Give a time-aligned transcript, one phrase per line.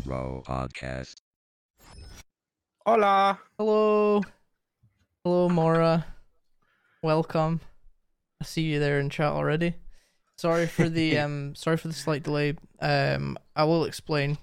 [0.00, 1.16] to Row podcast.
[2.84, 3.38] Hola.
[3.58, 4.22] Hello.
[5.24, 6.06] Hello, Mora.
[7.02, 7.60] Welcome.
[8.40, 9.74] I see you there in chat already.
[10.36, 12.54] Sorry for the um sorry for the slight delay.
[12.80, 14.38] Um I will explain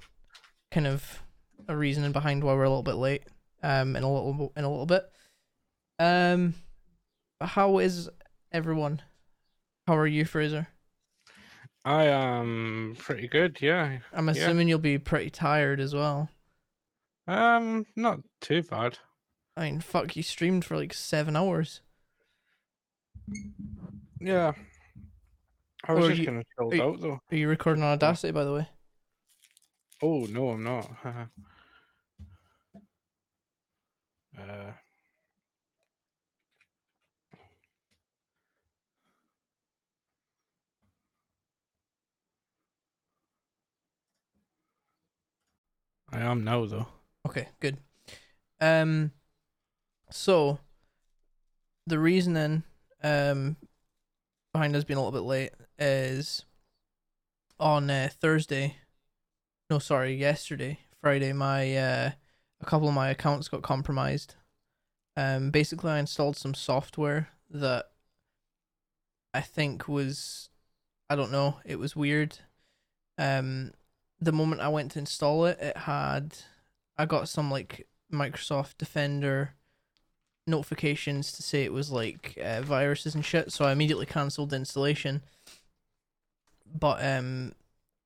[0.72, 1.22] kind of
[1.68, 3.24] a reasoning behind why we're a little bit late.
[3.62, 5.04] Um in a little in a little bit.
[6.00, 6.56] Um
[7.42, 8.10] how is
[8.52, 9.02] everyone?
[9.88, 10.68] How are you, Fraser?
[11.84, 14.00] I am pretty good, yeah.
[14.14, 16.30] I'm assuming you'll be pretty tired as well.
[17.28, 19.00] Um, not too bad.
[19.58, 21.82] I mean, fuck, you streamed for like seven hours.
[24.20, 24.52] Yeah.
[25.88, 27.20] I was Or just you- kind of chilled are you- out though.
[27.32, 28.70] Are you recording on Audacity, by the way?
[30.04, 30.90] Oh no, I'm not.
[34.40, 34.72] uh,
[46.12, 46.88] I am now though.
[47.28, 47.78] Okay, good.
[48.60, 49.12] Um,
[50.10, 50.60] so
[51.88, 52.64] the reasoning
[53.04, 53.56] um
[54.54, 56.46] behind us being a little bit late is
[57.60, 58.78] on uh, Thursday.
[59.70, 61.32] No, sorry, yesterday, Friday.
[61.32, 62.12] My uh,
[62.60, 64.36] a couple of my accounts got compromised.
[65.16, 67.86] Um, basically, I installed some software that
[69.34, 70.50] I think was,
[71.10, 72.40] I don't know, it was weird.
[73.18, 73.72] Um,
[74.22, 76.38] the moment I went to install it, it had
[76.98, 79.56] I got some like Microsoft Defender
[80.48, 83.52] notifications to say it was like uh, viruses and shit.
[83.52, 85.22] So I immediately cancelled the installation.
[86.74, 87.54] But um,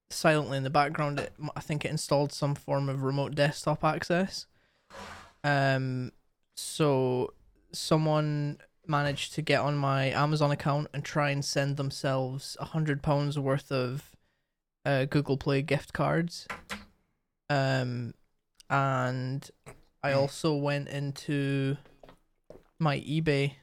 [0.10, 4.46] silently in the background, it, I think it installed some form of remote desktop access.
[5.44, 6.12] Um,
[6.56, 7.34] so
[7.72, 13.02] someone managed to get on my Amazon account and try and send themselves a hundred
[13.02, 14.15] pounds worth of
[14.85, 16.47] uh, Google Play gift cards.
[17.50, 18.13] Um,
[18.69, 19.50] and
[20.03, 21.78] I also went into
[22.79, 23.53] my eBay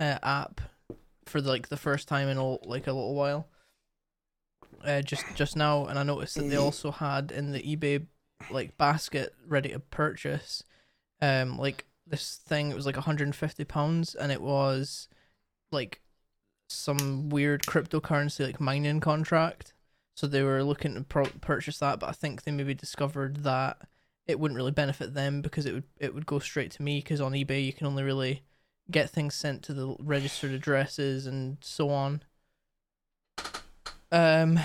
[0.00, 0.60] uh, app
[1.26, 3.48] for like the first time in a, like a little while.
[4.84, 8.06] Uh, just just now, and I noticed that they also had in the eBay
[8.50, 10.62] like basket ready to purchase,
[11.20, 12.70] um, like this thing.
[12.70, 15.08] It was like 150 pounds, and it was
[15.72, 16.02] like
[16.68, 19.72] some weird cryptocurrency like mining contract.
[20.16, 23.76] So they were looking to pro- purchase that, but I think they maybe discovered that
[24.26, 27.20] it wouldn't really benefit them because it would it would go straight to me because
[27.20, 28.42] on eBay you can only really
[28.90, 32.22] get things sent to the registered addresses and so on.
[34.10, 34.58] Um,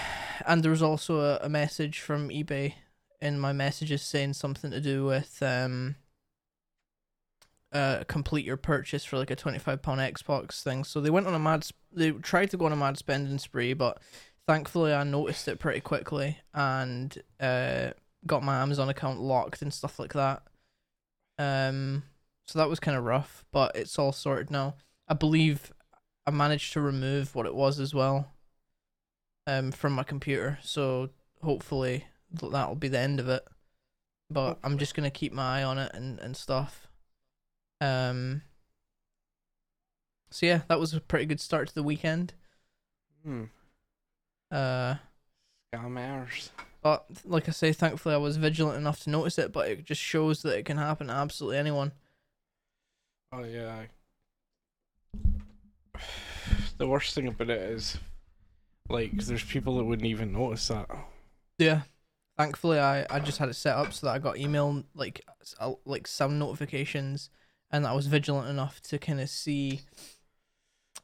[0.46, 2.76] and there was also a, a message from eBay
[3.20, 5.96] in my messages saying something to do with um.
[7.74, 10.84] Uh, complete your purchase for like a twenty five pound Xbox thing.
[10.84, 11.64] So they went on a mad.
[11.64, 14.02] Sp- they tried to go on a mad spending spree, but
[14.48, 17.92] thankfully I noticed it pretty quickly and uh
[18.26, 20.44] got my Amazon account locked and stuff like that.
[21.38, 22.04] Um,
[22.46, 24.76] so that was kind of rough, but it's all sorted now.
[25.08, 25.72] I believe
[26.26, 28.28] I managed to remove what it was as well.
[29.48, 31.10] Um, from my computer, so
[31.42, 33.44] hopefully that'll be the end of it.
[34.30, 36.88] But I'm just gonna keep my eye on it and and stuff.
[37.82, 38.44] Um.
[40.30, 42.34] So yeah, that was a pretty good start to the weekend.
[43.26, 43.46] Hmm.
[44.52, 44.96] Uh.
[45.74, 46.50] Scammers.
[46.82, 49.52] But like I say, thankfully I was vigilant enough to notice it.
[49.52, 51.92] But it just shows that it can happen to absolutely anyone.
[53.32, 53.84] Oh yeah.
[56.78, 58.00] The worst thing about it is,
[58.90, 60.90] like, there's people that wouldn't even notice that.
[61.60, 61.82] Yeah.
[62.40, 65.24] Thankfully, I, I just had it set up so that I got email like
[65.60, 67.30] uh, like some notifications,
[67.70, 69.82] and I was vigilant enough to kind of see.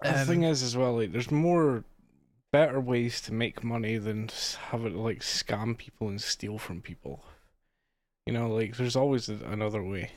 [0.01, 1.83] the um, thing is, as well, like, there's more
[2.51, 6.81] better ways to make money than just have it like scam people and steal from
[6.81, 7.23] people.
[8.25, 10.11] You know, like, there's always another way.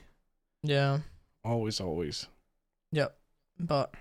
[0.62, 0.98] Yeah,
[1.44, 2.26] Always, always.
[2.92, 3.16] Yep.
[3.58, 3.94] But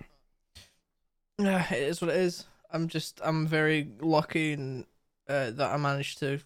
[1.37, 2.45] yeah, it is what it is.
[2.71, 4.85] I'm just I'm very lucky and
[5.27, 6.39] uh, that I managed to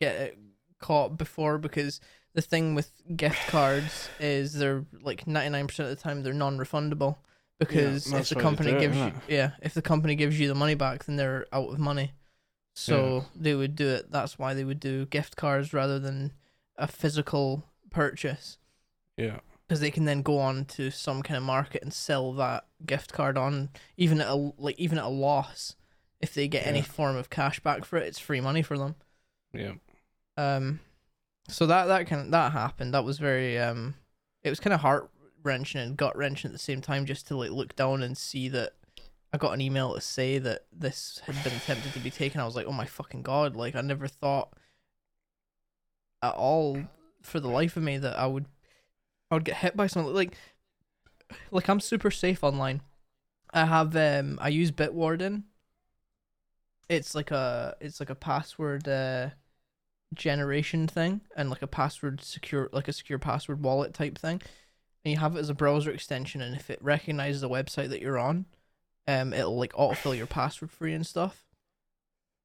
[0.00, 0.38] get it
[0.78, 2.00] caught before because
[2.34, 7.16] the thing with gift cards is they're like 99% of the time they're non-refundable
[7.60, 10.74] because if the company it, gives you yeah if the company gives you the money
[10.74, 12.12] back then they're out of money.
[12.74, 14.10] So they would do it.
[14.10, 16.32] That's why they would do gift cards rather than
[16.76, 18.56] a physical purchase.
[19.16, 19.40] Yeah.
[19.68, 23.12] because they can then go on to some kind of market and sell that gift
[23.12, 23.68] card on
[23.98, 25.76] even at a like even at a loss.
[26.20, 28.94] If they get any form of cash back for it it's free money for them.
[29.52, 29.72] Yeah.
[30.38, 30.80] um
[31.48, 32.94] so that that kind that happened.
[32.94, 33.94] That was very um
[34.42, 35.10] it was kind of heart
[35.42, 38.48] wrenching and gut wrenching at the same time just to like look down and see
[38.48, 38.72] that
[39.32, 42.44] I got an email to say that this had been attempted to be taken I
[42.44, 44.52] was like oh my fucking god like I never thought
[46.22, 46.78] at all
[47.22, 48.46] for the life of me that I would
[49.30, 50.36] I would get hit by something like
[51.50, 52.82] like I'm super safe online.
[53.52, 55.44] I have um I use Bitwarden.
[56.88, 59.30] It's like a it's like a password uh
[60.12, 64.42] generation thing and like a password secure like a secure password wallet type thing.
[65.04, 68.02] And you have it as a browser extension and if it recognizes the website that
[68.02, 68.46] you're on,
[69.08, 71.46] um it'll like autofill your password for you and stuff.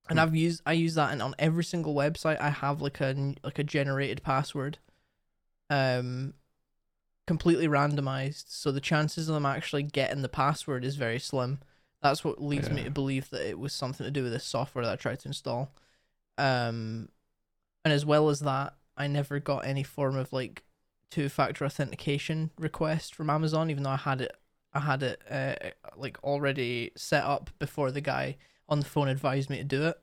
[0.10, 0.24] And Hmm.
[0.24, 3.60] I've used I use that and on every single website I have like a like
[3.60, 4.78] a generated password.
[5.70, 6.34] Um
[7.28, 11.60] completely randomized, so the chances of them actually getting the password is very slim.
[12.02, 14.86] That's what leads me to believe that it was something to do with this software
[14.86, 15.72] that I tried to install.
[16.38, 17.10] Um,
[17.84, 20.62] and as well as that, I never got any form of like
[21.12, 24.36] two-factor authentication request from Amazon, even though I had it,
[24.74, 25.56] I had it uh,
[25.98, 28.38] like already set up before the guy
[28.68, 30.00] on the phone advised me to do it.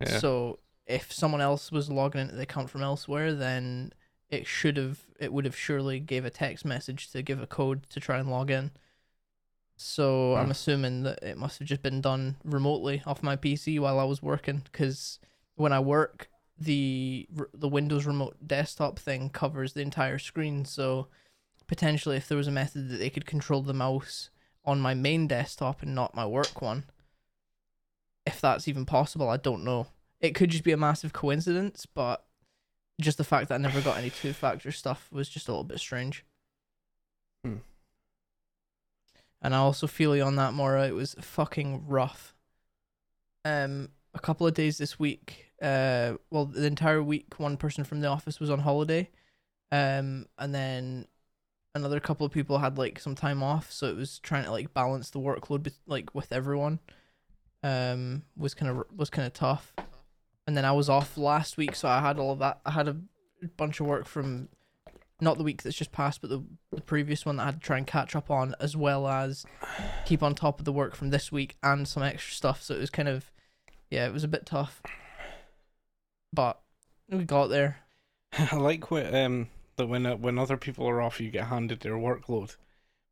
[0.00, 0.18] Yeah.
[0.18, 3.92] So if someone else was logging into the account from elsewhere, then
[4.30, 7.88] it should have it would have surely gave a text message to give a code
[7.90, 8.70] to try and log in.
[9.76, 14.00] So I'm assuming that it must have just been done remotely off my PC while
[14.00, 15.20] I was working because
[15.54, 16.28] when I work,
[16.60, 20.64] the the Windows Remote Desktop thing covers the entire screen.
[20.64, 21.08] So
[21.66, 24.30] potentially, if there was a method that they could control the mouse
[24.64, 26.84] on my main desktop and not my work one,
[28.26, 29.86] if that's even possible, I don't know.
[30.20, 32.24] It could just be a massive coincidence, but
[33.00, 35.64] just the fact that I never got any two factor stuff was just a little
[35.64, 36.24] bit strange.
[37.44, 37.58] Hmm.
[39.40, 40.88] And I also feel you on that, Mora.
[40.88, 42.34] It was fucking rough.
[43.44, 48.00] Um, a couple of days this week, uh, well, the entire week, one person from
[48.00, 49.10] the office was on holiday,
[49.72, 51.06] um, and then
[51.74, 54.74] another couple of people had like some time off, so it was trying to like
[54.74, 56.80] balance the workload, bet- like with everyone.
[57.64, 59.74] Um, was kind of was kind of tough,
[60.46, 62.60] and then I was off last week, so I had all of that.
[62.64, 62.96] I had a
[63.56, 64.48] bunch of work from
[65.20, 67.66] not the week that's just passed, but the, the previous one that I had to
[67.66, 69.44] try and catch up on, as well as
[70.04, 72.62] keep on top of the work from this week and some extra stuff.
[72.62, 73.32] So it was kind of,
[73.90, 74.80] yeah, it was a bit tough,
[76.32, 76.60] but
[77.08, 77.78] we got there.
[78.32, 81.80] I like what um that when uh, when other people are off, you get handed
[81.80, 82.56] their workload,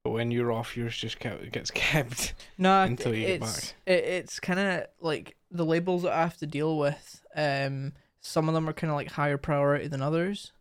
[0.05, 2.35] but when you're off, yours just kept, gets kept.
[2.59, 6.37] No, Until you get it's it, it's kind of like the labels that I have
[6.39, 7.25] to deal with.
[7.35, 10.53] Um, some of them are kind of like higher priority than others.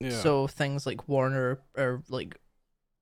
[0.00, 0.10] Yeah.
[0.10, 2.36] So things like Warner are like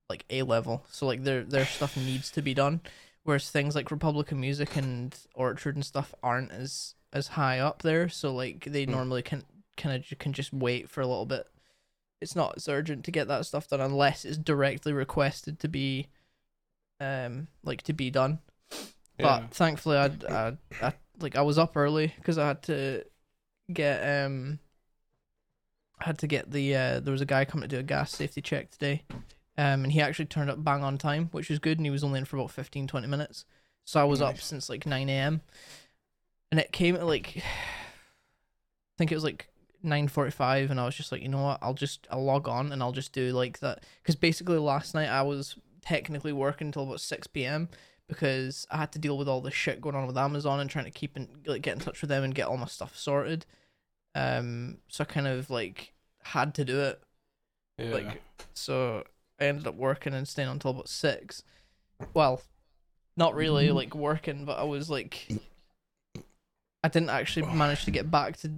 [0.09, 0.85] like A level.
[0.89, 2.81] So like their their stuff needs to be done.
[3.23, 8.09] Whereas things like Republican Music and Orchard and stuff aren't as as high up there.
[8.09, 8.91] So like they Hmm.
[8.91, 9.43] normally can
[9.77, 11.47] kind of can just wait for a little bit.
[12.21, 16.07] It's not as urgent to get that stuff done unless it's directly requested to be
[16.99, 18.39] um like to be done.
[19.17, 19.39] yeah.
[19.39, 23.03] But thankfully, I, I, I like I was up early because I had to
[23.71, 24.59] get um,
[25.99, 28.11] I had to get the uh, there was a guy coming to do a gas
[28.11, 29.03] safety check today,
[29.57, 32.03] um, and he actually turned up bang on time, which was good, and he was
[32.03, 33.45] only in for about 15, 20 minutes.
[33.85, 35.41] So I was up since like nine a.m.
[36.51, 39.47] and it came at like I think it was like
[39.81, 42.71] nine forty-five, and I was just like, you know what, I'll just I'll log on
[42.71, 46.83] and I'll just do like that because basically last night I was technically working until
[46.83, 47.69] about six p.m
[48.09, 50.85] because I had to deal with all the shit going on with Amazon and trying
[50.85, 53.45] to keep in like get in touch with them and get all my stuff sorted.
[54.15, 57.01] Um, so I kind of like had to do it.
[57.77, 57.93] yeah.
[57.93, 58.21] Like,
[58.53, 59.03] so
[59.39, 61.43] I ended up working and staying until about six.
[62.15, 62.41] Well,
[63.15, 65.27] not really like working, but I was like,
[66.83, 68.51] I didn't actually manage to get back to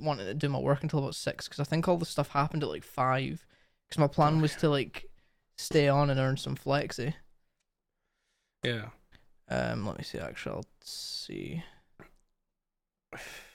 [0.00, 2.62] wanting to do my work until about six because I think all the stuff happened
[2.62, 3.44] at like five.
[3.88, 5.06] Because my plan was to like
[5.56, 7.14] stay on and earn some flexi.
[8.62, 8.90] yeah.
[9.48, 10.18] Um, let me see.
[10.18, 11.64] Actually, I'll see.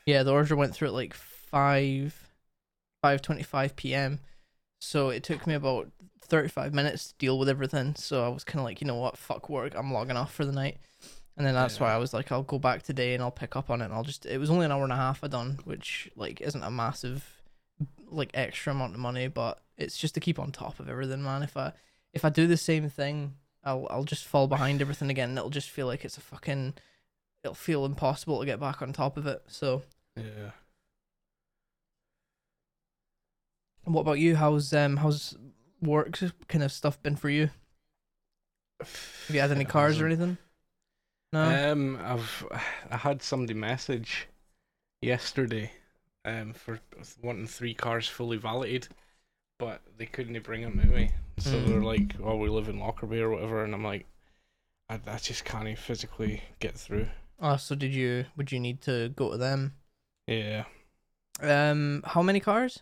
[0.05, 2.31] Yeah, the order went through at like five,
[3.01, 4.19] five twenty-five p.m.
[4.81, 5.91] So it took me about
[6.21, 7.93] thirty-five minutes to deal with everything.
[7.95, 9.75] So I was kind of like, you know what, fuck work.
[9.75, 10.77] I'm logging off for the night.
[11.35, 13.69] And then that's why I was like, I'll go back today and I'll pick up
[13.71, 13.85] on it.
[13.85, 14.25] And I'll just.
[14.25, 17.41] It was only an hour and a half I done, which like isn't a massive,
[18.09, 21.41] like extra amount of money, but it's just to keep on top of everything, man.
[21.41, 21.73] If I
[22.13, 25.29] if I do the same thing I'll I'll just fall behind everything again.
[25.29, 26.73] And it'll just feel like it's a fucking.
[27.43, 29.41] It'll feel impossible to get back on top of it.
[29.47, 29.83] So,
[30.15, 30.51] Yeah.
[33.85, 34.35] what about you?
[34.35, 35.35] How's um how's
[35.81, 37.49] work kind of stuff been for you?
[38.79, 40.37] Have you had any cars or anything?
[41.33, 41.71] No.
[41.71, 42.45] Um, I've
[42.91, 44.27] I had somebody message
[45.01, 45.71] yesterday,
[46.23, 46.79] um, for
[47.23, 48.89] wanting three cars fully validated,
[49.57, 51.11] but they couldn't bring them to me.
[51.39, 51.67] So Mm.
[51.67, 54.05] they're like, "Oh, we live in Lockerbie or whatever," and I'm like,
[54.89, 57.09] "I, I just can't physically get through."
[57.39, 58.25] oh, so did you?
[58.37, 59.73] Would you need to go to them?
[60.27, 60.65] Yeah,
[61.39, 62.79] Um, how many cars?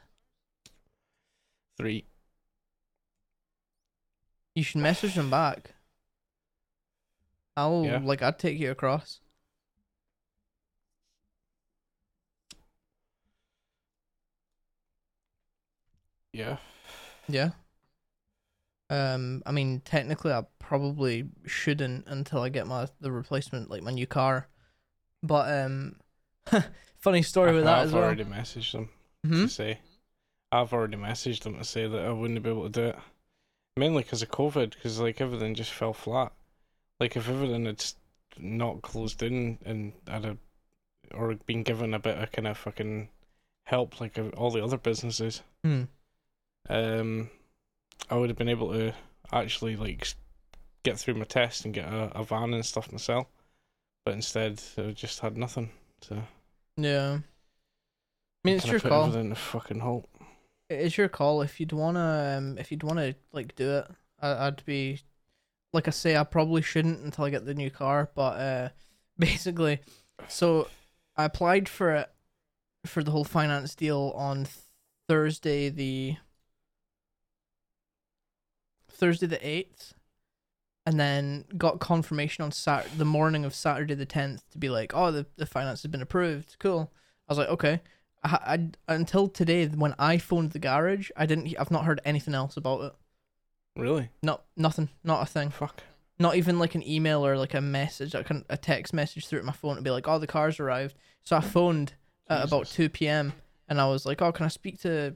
[1.77, 2.03] Three.
[4.55, 5.73] You should message them back.
[7.57, 7.99] I'll Yeah.
[8.03, 9.19] like I'd take you across.
[16.33, 16.57] Yeah.
[17.27, 17.51] Yeah.
[18.89, 23.91] Um, I mean, technically, I probably shouldn't until I get my the replacement, like my
[23.91, 24.47] new car.
[25.23, 25.95] But um,
[26.99, 28.03] funny story with that I've as well.
[28.03, 28.89] already messaged them
[29.25, 29.43] Hmm?
[29.43, 29.79] to say.
[30.51, 32.99] I've already messaged them to say that I wouldn't be able to do it.
[33.77, 36.33] Mainly because of COVID, because like everything just fell flat.
[37.01, 37.83] Like if everything had
[38.37, 40.37] not closed in and had a,
[41.15, 43.09] or been given a bit of kind of fucking
[43.65, 45.85] help like all the other businesses, Hmm.
[46.69, 47.31] um,
[48.07, 48.93] I would have been able to
[49.33, 50.13] actually like
[50.83, 53.25] get through my test and get a, a van and stuff myself.
[54.05, 55.71] But instead, I just had nothing.
[56.01, 56.21] So
[56.77, 57.17] Yeah.
[57.17, 59.05] I mean, it's your call.
[59.07, 60.07] Everything to fucking halt.
[60.69, 63.87] It's your call if you'd wanna um if you'd wanna like do it.
[64.19, 65.01] I, I'd be
[65.73, 68.69] like I say I probably shouldn't until I get the new car, but uh
[69.17, 69.79] basically
[70.27, 70.67] so
[71.15, 72.09] I applied for it
[72.85, 74.47] for the whole finance deal on
[75.07, 76.17] Thursday the
[78.89, 79.93] Thursday the 8th
[80.85, 84.93] and then got confirmation on Sat the morning of Saturday the 10th to be like,
[84.95, 86.91] "Oh, the the finance has been approved." Cool.
[87.27, 87.81] I was like, "Okay."
[88.23, 91.53] I, I until today when I phoned the garage, I didn't.
[91.59, 92.93] I've not heard anything else about it.
[93.75, 94.09] Really?
[94.21, 94.89] No, nothing.
[95.03, 95.49] Not a thing.
[95.49, 95.83] Fuck.
[96.19, 99.53] Not even like an email or like a message, like a text message through my
[99.53, 101.93] phone to be like, "Oh, the car's arrived." So I phoned
[102.29, 103.33] at about two p.m.
[103.67, 105.15] and I was like, "Oh, can I speak to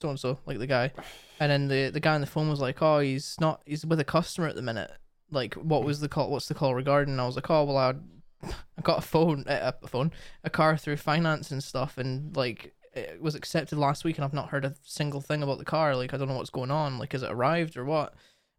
[0.00, 0.92] so and so, like the guy?"
[1.40, 3.62] And then the the guy on the phone was like, "Oh, he's not.
[3.66, 4.90] He's with a customer at the minute.
[5.30, 6.30] Like, what was the call?
[6.30, 7.94] What's the call regarding?" And I was like, "Oh, well, I
[8.78, 13.20] I got a phone, a phone, a car through finance and stuff, and like." It
[13.20, 15.94] was accepted last week, and I've not heard a single thing about the car.
[15.94, 16.98] Like, I don't know what's going on.
[16.98, 18.14] Like, has it arrived or what?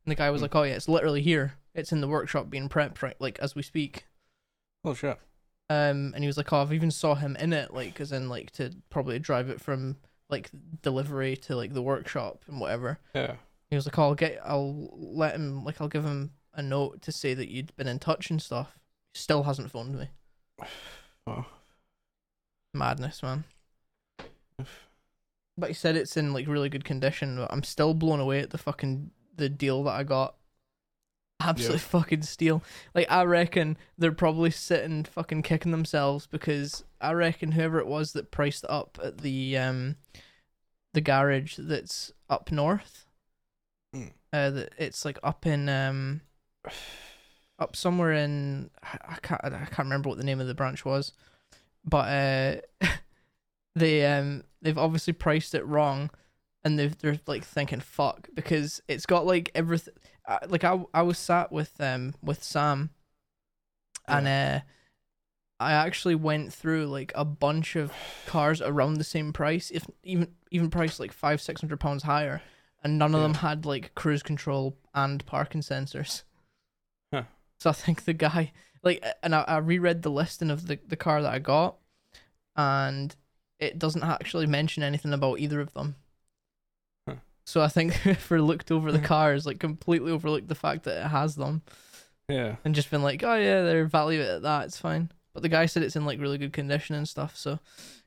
[0.05, 0.43] And the guy was Hmm.
[0.43, 1.55] like, "Oh yeah, it's literally here.
[1.73, 4.05] It's in the workshop being prepped right like as we speak."
[4.85, 5.19] Oh shit.
[5.69, 8.29] Um, and he was like, "Oh, I've even saw him in it, like as in
[8.29, 9.97] like to probably drive it from
[10.29, 10.49] like
[10.81, 13.35] delivery to like the workshop and whatever." Yeah.
[13.69, 17.01] He was like, oh, "I'll get, I'll let him, like, I'll give him a note
[17.01, 18.77] to say that you'd been in touch and stuff."
[19.13, 20.09] He Still hasn't phoned me.
[21.27, 21.45] Oh.
[22.73, 23.43] Madness, man.
[25.57, 27.37] But he said it's in like really good condition.
[27.37, 30.35] But I'm still blown away at the fucking the deal that I got.
[31.39, 31.77] Absolute Yeah.
[31.79, 32.63] fucking steal.
[32.95, 38.13] Like I reckon they're probably sitting fucking kicking themselves because I reckon whoever it was
[38.13, 39.95] that priced up at the um
[40.93, 43.05] the garage that's up north.
[43.95, 44.11] Mm.
[44.33, 46.21] Uh, that it's like up in um
[47.59, 50.85] up somewhere in I I can't I can't remember what the name of the branch
[50.85, 51.13] was,
[51.85, 52.87] but uh,
[53.79, 56.09] they um they've obviously priced it wrong,
[56.63, 59.93] and they've they're like thinking fuck because it's got like everything.
[60.27, 62.89] Uh, like I I was sat with um with Sam,
[64.07, 64.59] and uh,
[65.59, 67.91] I actually went through like a bunch of
[68.25, 72.41] cars around the same price, if even even priced like five six hundred pounds higher,
[72.83, 73.27] and none of Yeah.
[73.27, 76.23] them had like cruise control and parking sensors.
[77.13, 77.23] Huh.
[77.59, 78.51] So I think the guy
[78.83, 81.77] like, and I, I reread the listing of the the car that I got,
[82.55, 83.15] and
[83.59, 85.95] it doesn't actually mention anything about either of them.
[87.07, 87.15] Huh.
[87.45, 91.09] So I think whoever looked over the cars like completely overlooked the fact that it
[91.09, 91.61] has them
[92.29, 92.55] Yeah.
[92.65, 94.65] and just been like, oh yeah, they're value it at that.
[94.65, 95.11] It's fine.
[95.33, 97.59] But the guy said it's in like really good condition and stuff, so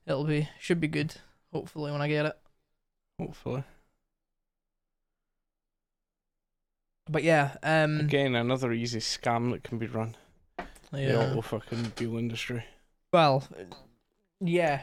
[0.07, 1.15] it'll be should be good.
[1.53, 2.37] Hopefully when I get it.
[3.21, 3.65] Hopefully.
[7.09, 10.17] But yeah, um, Again, another easy scam that can be run.
[10.93, 11.17] The yeah.
[11.17, 12.65] auto fucking deal industry.
[13.13, 13.45] Well,
[14.41, 14.83] yeah,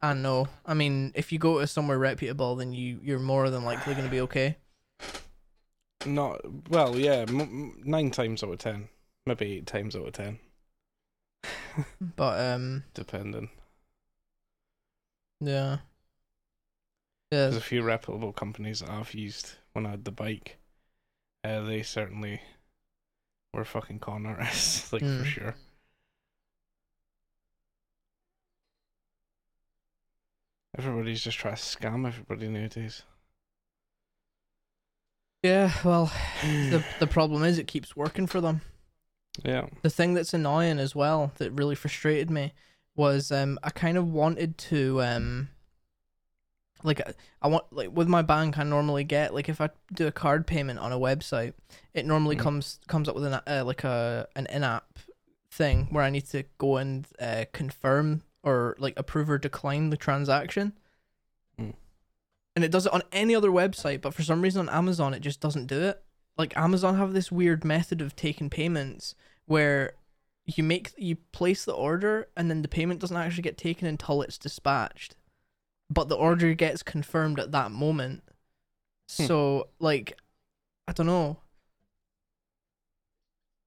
[0.00, 0.48] I know.
[0.64, 4.04] I mean, if you go to somewhere reputable, then you you're more than likely going
[4.06, 4.56] to be okay.
[6.06, 6.40] Not
[6.70, 8.88] well, yeah, m- m- nine times out of ten,
[9.26, 10.38] maybe eight times out of ten,
[12.16, 13.50] But um, depending.
[15.40, 15.78] yeah,
[17.32, 20.58] yeah, There's a few reputable companies that I've used when I had the bike.
[21.44, 22.40] Uh, they certainly
[23.52, 25.18] were fucking con artists, like Mm.
[25.20, 25.54] for sure.
[30.78, 33.02] Everybody's just trying to scam everybody nowadays.
[35.42, 35.72] yeah.
[35.84, 38.60] Well, the the problem is it keeps working for them.
[39.44, 39.66] yeah.
[39.82, 42.52] the thing that's annoying as well that really frustrated me
[42.96, 45.48] was um I kind of wanted to um
[46.82, 50.06] like I- I want like with my bank I normally get like if I do
[50.08, 51.54] a card payment on a website
[51.94, 52.40] it normally Mhm.
[52.40, 54.98] comes comes up with an uh, like a an in-app
[55.52, 59.96] thing where I need to go and uh, confirm or like approve or decline the
[59.96, 60.72] transaction.
[61.58, 61.70] Hmm.
[62.56, 65.20] And it does it on any other website, but for some reason on Amazon it
[65.20, 66.02] just doesn't do it.
[66.36, 69.14] Like Amazon have this weird method of taking payments
[69.46, 69.94] where
[70.46, 74.22] you make you place the order and then the payment doesn't actually get taken until
[74.22, 75.16] it's dispatched.
[75.90, 78.22] But the order gets confirmed at that moment.
[79.16, 79.24] Hmm.
[79.24, 80.18] So like
[80.86, 81.38] I don't know.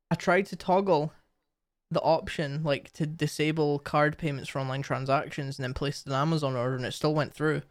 [0.10, 1.14] I tried to toggle
[1.92, 6.56] the option like to disable card payments for online transactions and then placed an Amazon
[6.56, 7.62] order and it still went through.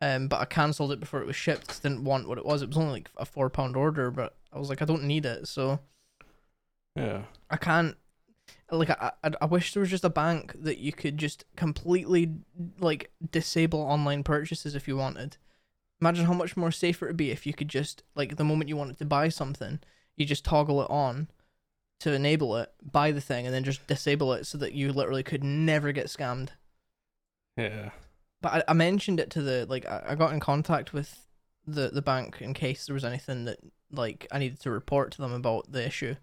[0.00, 1.68] Um, but I cancelled it before it was shipped.
[1.68, 2.62] 'cause I didn't want what it was.
[2.62, 5.24] It was only like a four pound order, but I was like, I don't need
[5.24, 5.80] it, so
[6.96, 7.24] Yeah.
[7.50, 7.96] I can't.
[8.70, 12.32] Like I, I, I wish there was just a bank that you could just completely
[12.78, 15.36] like disable online purchases if you wanted.
[16.00, 18.76] Imagine how much more safer it'd be if you could just like the moment you
[18.76, 19.80] wanted to buy something,
[20.16, 21.28] you just toggle it on
[22.04, 25.22] to enable it, buy the thing, and then just disable it so that you literally
[25.22, 26.50] could never get scammed.
[27.56, 27.92] Yeah.
[28.42, 31.26] But I, I mentioned it to the like I, I got in contact with
[31.66, 33.58] the the bank in case there was anything that
[33.90, 36.16] like I needed to report to them about the issue,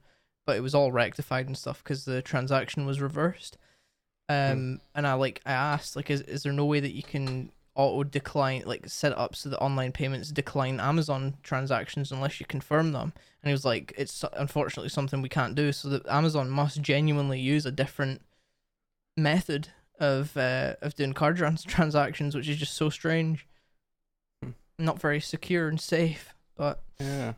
[0.46, 3.58] but it was all rectified and stuff because the transaction was reversed.
[4.30, 7.52] Um, and I like I asked like, is is there no way that you can
[7.76, 12.92] auto decline like set up so that online payments decline Amazon transactions unless you confirm
[12.92, 13.14] them?
[13.42, 15.72] And he was like, it's unfortunately something we can't do.
[15.72, 18.22] So that Amazon must genuinely use a different
[19.18, 23.48] method of uh, of doing card trans- transactions, which is just so strange.
[24.44, 24.52] Hmm.
[24.78, 27.34] Not very secure and safe, but Yeah.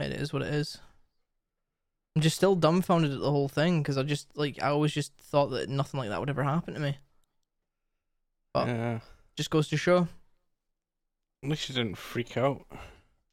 [0.00, 0.78] it is what it is.
[2.16, 5.12] I'm just still dumbfounded at the whole thing because I just like I always just
[5.18, 6.98] thought that nothing like that would ever happen to me.
[8.54, 9.00] But- Yeah.
[9.36, 10.08] Just goes to show.
[11.42, 12.66] At least you didn't freak out.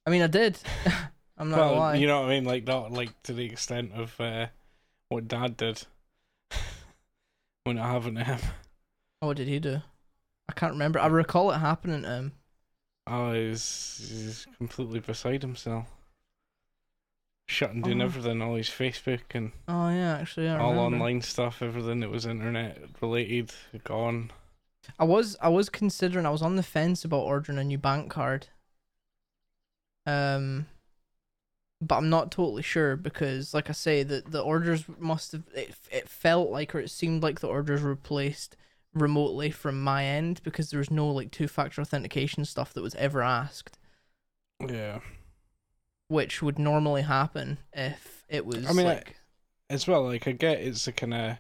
[0.06, 0.58] I mean, I did.
[1.38, 1.96] I'm not well, lie.
[1.96, 2.46] you know what I mean?
[2.46, 4.48] Like not like to the extent of uh,
[5.10, 5.84] what Dad did
[7.66, 8.40] when it happened to him.
[9.22, 9.82] Oh, what did he do?
[10.50, 11.00] I can't remember.
[11.00, 12.32] I recall it happening to him.
[13.06, 15.86] Oh, he's, he's completely beside himself.
[17.50, 18.06] Shutting down Oh.
[18.06, 20.96] everything, all his Facebook and Oh yeah, actually, I all remember.
[20.98, 23.52] online stuff, everything that was internet related,
[23.84, 24.32] gone.
[25.00, 28.10] I was I was considering I was on the fence about ordering a new bank
[28.12, 28.48] card.
[30.06, 30.68] Um
[31.80, 35.76] but I'm not totally sure because like I say the the orders must have it,
[35.92, 38.56] it felt like or it seemed like the orders were placed
[38.94, 42.96] remotely from my end because there was no like two factor authentication stuff that was
[42.96, 43.78] ever asked
[44.66, 45.02] Yeah.
[46.08, 49.04] which would normally happen if it was I mean, I-
[49.70, 51.38] As well, like I get it's a kind of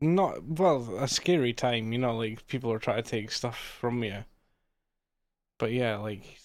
[0.00, 4.02] not well a scary time, you know, like people are trying to take stuff from
[4.04, 4.24] you.
[5.58, 6.38] But yeah, like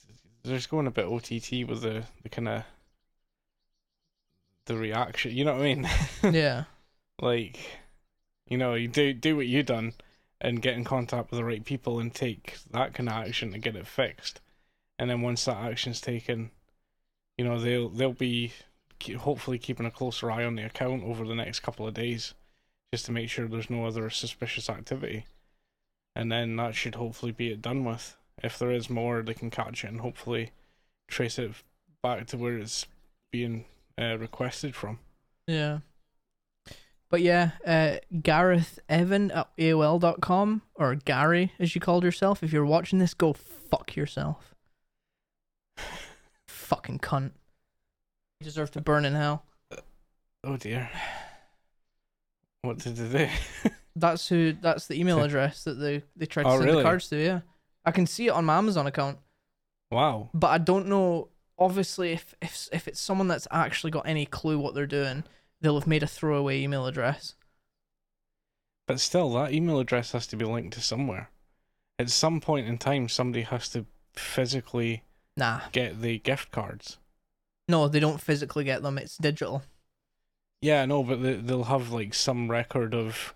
[0.43, 2.63] there's going a bit OTT with the the kind of
[4.65, 5.31] the reaction.
[5.35, 5.89] You know what I mean?
[6.33, 6.65] yeah
[7.21, 7.59] like
[8.47, 9.93] you know you do do what you done
[10.41, 13.59] and get in contact with the right people and take that kind of action to
[13.59, 14.39] get it fixed
[14.97, 16.51] and then once that action's taken
[17.37, 18.53] you know they'll they'll be
[19.17, 22.33] hopefully keeping a closer eye on the account over the next couple of days
[22.93, 25.25] just to make sure there's no other suspicious activity
[26.15, 29.49] and then that should hopefully be it done with if there is more they can
[29.49, 30.51] catch it and hopefully
[31.07, 31.51] trace it
[32.01, 32.85] back to where it's
[33.31, 33.65] being
[33.99, 34.99] uh, requested from
[35.47, 35.79] Yeah.
[37.11, 42.43] But yeah, uh, Gareth Evan at AOL.com, or Gary as you called yourself.
[42.43, 44.53] If you're watching this, go fuck yourself.
[46.47, 47.31] Fucking cunt.
[48.39, 49.43] You deserve to burn in hell.
[50.43, 50.89] Oh dear.
[52.61, 53.69] What did they do?
[53.95, 54.53] That's who.
[54.53, 56.77] That's the email address that they they tried to Oh, send really?
[56.77, 57.17] the cards to.
[57.21, 57.39] Yeah,
[57.85, 59.17] I can see it on my Amazon account,
[59.91, 60.29] wow.
[60.33, 61.29] but I don't know.
[61.57, 65.23] Obviously, if if if it's someone that's actually got any clue what they're doing,
[65.61, 67.35] they'll have made a throwaway email address.
[68.87, 71.29] But still, that email address has to be linked to somewhere.
[71.97, 75.03] At some point in time, somebody has to physically
[75.35, 76.97] Nah, get the gift cards.
[77.67, 78.97] no, they don't physically get them.
[78.97, 79.63] It's digital.
[80.61, 83.33] Yeah, no, but they, they'll have like some record of.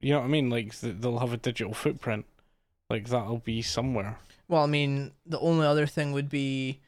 [0.00, 0.50] You know what I mean?
[0.50, 2.26] Like th- they'll have a digital footprint.
[2.90, 4.18] Like that'll be somewhere.
[4.48, 6.80] Well, I mean, the only other thing would be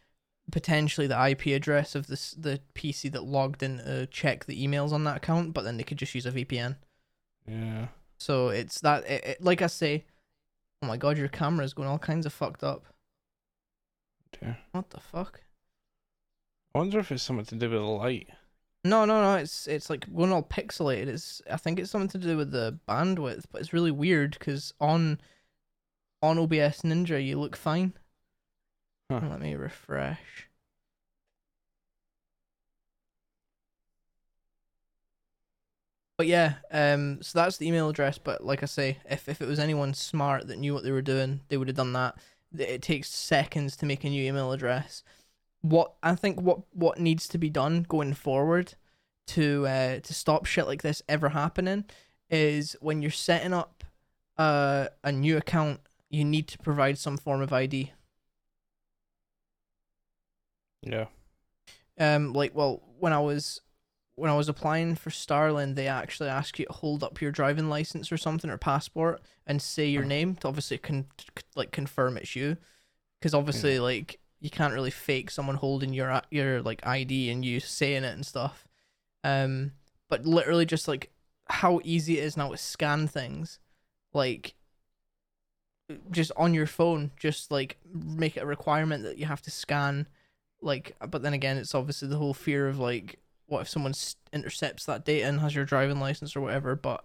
[0.51, 4.93] potentially the IP address of this the PC that logged in to check the emails
[4.93, 6.77] on that account, but then they could just use a VPN.
[7.47, 7.89] Yeah.
[8.19, 9.09] So it's that.
[9.09, 10.05] It, it, like I say,
[10.83, 12.85] oh my god, your camera's going all kinds of fucked up.
[14.39, 14.59] Dear.
[14.73, 15.41] What the fuck?
[16.75, 18.29] I wonder if it's something to do with the light.
[18.85, 19.37] No, no, no.
[19.37, 21.09] It's it's like going all pixelated.
[21.09, 24.73] It's I think it's something to do with the bandwidth, but it's really weird because
[24.81, 25.21] on
[26.23, 27.93] on OBS Ninja you look fine.
[29.11, 29.21] Huh.
[29.29, 30.49] Let me refresh.
[36.17, 38.19] But yeah, um, so that's the email address.
[38.19, 41.03] But like I say, if if it was anyone smart that knew what they were
[41.03, 42.17] doing, they would have done that.
[42.57, 45.03] It takes seconds to make a new email address.
[45.63, 48.75] What I think what what needs to be done going forward
[49.29, 51.85] to uh to stop shit like this ever happening
[52.31, 53.85] is when you're setting up
[54.39, 57.93] uh, a new account, you need to provide some form of ID.
[60.83, 61.07] Yeah.
[61.99, 63.61] Um, like well, when I was
[64.15, 67.69] when I was applying for Starling, they actually ask you to hold up your driving
[67.69, 71.07] license or something or passport and say your name to obviously con-
[71.55, 72.57] like confirm it's you,
[73.19, 73.81] because obviously Yeah.
[73.81, 78.15] like you can't really fake someone holding your your like ID and you saying it
[78.15, 78.67] and stuff.
[79.23, 79.73] Um,
[80.09, 81.11] but literally just like
[81.49, 83.59] how easy it is now to scan things,
[84.13, 84.55] like
[86.11, 90.07] just on your phone, just like make it a requirement that you have to scan
[90.63, 93.95] like but then again it's obviously the whole fear of like what if someone
[94.33, 97.05] intercepts that data and has your driving license or whatever but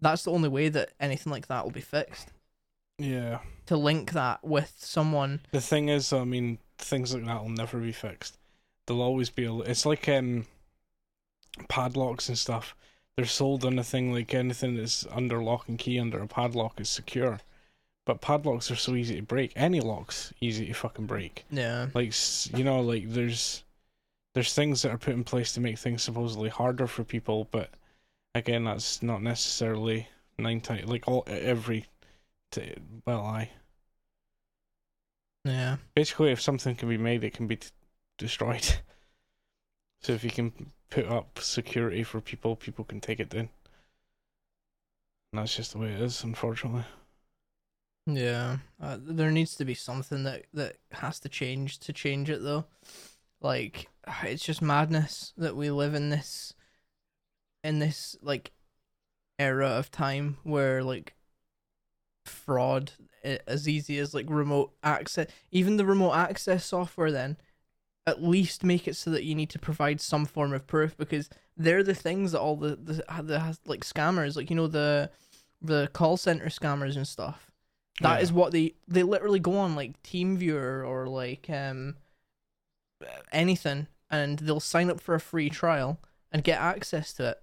[0.00, 2.32] that's the only way that anything like that will be fixed
[2.98, 3.40] Yeah.
[3.66, 7.78] to link that with someone The thing is, I mean, things like that will never
[7.78, 8.38] be fixed.
[8.86, 9.54] There'll always be a.
[9.58, 10.46] It's like um,
[11.68, 12.74] padlocks and stuff.
[13.16, 16.80] They're sold on a thing like anything that's under lock and key under a padlock
[16.80, 17.40] is secure,
[18.04, 19.52] but padlocks are so easy to break.
[19.56, 21.44] Any lock's easy to fucking break.
[21.50, 22.12] yeah Like
[22.54, 23.64] you know, like there's
[24.34, 27.70] there's things that are put in place to make things supposedly harder for people, but
[28.34, 31.86] again, that's not necessarily nine times like all every.
[32.50, 32.74] T-
[33.06, 33.50] well, I
[35.44, 35.76] yeah.
[35.94, 37.68] basically if something can be made it can be t-
[38.18, 38.66] destroyed.
[40.02, 40.52] So if you can
[40.90, 43.48] put up security for people people can take it down.
[45.32, 46.84] And that's just the way it is unfortunately.
[48.06, 48.58] Yeah.
[48.80, 52.66] Uh, there needs to be something that that has to change to change it though.
[53.40, 53.88] Like
[54.22, 56.54] it's just madness that we live in this
[57.64, 58.52] in this like
[59.40, 61.15] era of time where like
[62.28, 62.92] fraud
[63.46, 67.36] as easy as like remote access even the remote access software then
[68.06, 71.28] at least make it so that you need to provide some form of proof because
[71.56, 75.10] they're the things that all the the, the like scammers like you know the
[75.60, 77.50] the call center scammers and stuff
[78.00, 78.36] That is Yeah.
[78.36, 81.96] what they they literally go on like TeamViewer or like um
[83.32, 85.98] anything and they'll sign up for a free trial
[86.30, 87.42] and get access to it.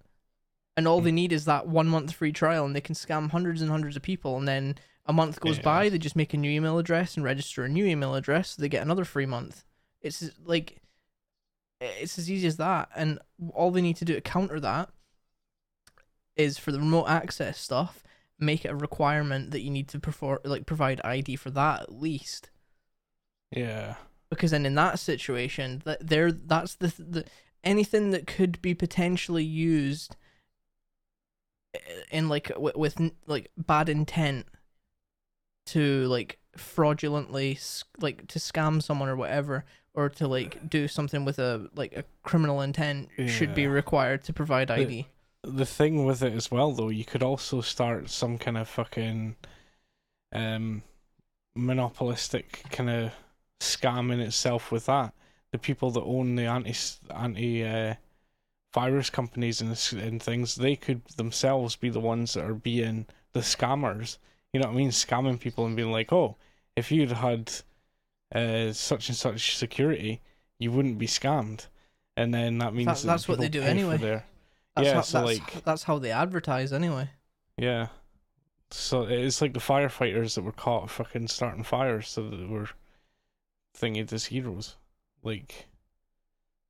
[0.76, 1.16] And all they mm.
[1.16, 4.02] need is that one month free trial and they can scam hundreds and hundreds of
[4.02, 5.64] people and then a month goes Yeah.
[5.64, 8.62] by, they just make a new email address and register a new email address, so
[8.62, 9.66] they get another free month.
[10.02, 10.82] It's like
[11.82, 12.90] it's as easy as that.
[12.96, 13.20] And
[13.54, 14.90] all they need to do to counter that
[16.36, 18.02] is for the remote access stuff,
[18.40, 21.94] make it a requirement that you need to perform like provide ID for that at
[21.94, 22.50] least.
[23.52, 23.96] yeah
[24.30, 27.26] Because then in that situation, that there that's the the
[27.64, 30.16] anything that could be potentially used
[32.12, 34.46] in like with, with like bad intent
[35.68, 37.58] to like fraudulently
[38.00, 42.04] like to scam someone or whatever or to like do something with a like a
[42.24, 45.08] criminal intent should be required to provide The- ID.
[45.44, 49.36] the thing with it as well though you could also start some kind of fucking
[50.32, 50.84] um
[51.56, 53.12] monopolistic kind of
[53.60, 55.14] scam in itself with that
[55.52, 56.74] the people that own the anti
[57.16, 57.94] anti uh,
[58.74, 59.70] virus companies and,
[60.04, 64.18] and things they could themselves be the ones that are being the scammers
[64.52, 66.36] you know what i mean scamming people and being like oh
[66.76, 67.52] if you'd had
[68.34, 70.22] uh, such and such security
[70.58, 71.68] you wouldn't be scammed
[72.18, 73.98] and then that means That- that that's what they do anyway.
[73.98, 74.26] their-
[74.76, 77.10] That's yeah, how, so, that's, like- that's how they advertise anyway.
[77.58, 77.88] Yeah.
[78.72, 82.70] So it's like the firefighters that were caught fucking starting fires, so that they were
[83.80, 84.76] thingied as heroes.
[85.22, 85.68] Like,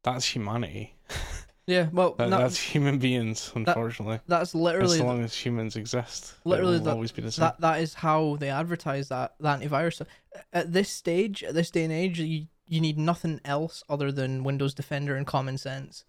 [0.04, 0.96] that's humanity.
[1.65, 4.19] Yeah, well, That, that's human beings, unfortunately.
[4.28, 7.43] that's literally as long as humans exist, literally that- always be the same.
[7.43, 10.06] that that is how they advertise that that antivirus.
[10.52, 14.43] At this stage, at this day and age, you you need nothing else other than
[14.43, 16.04] Windows Defender and common sense.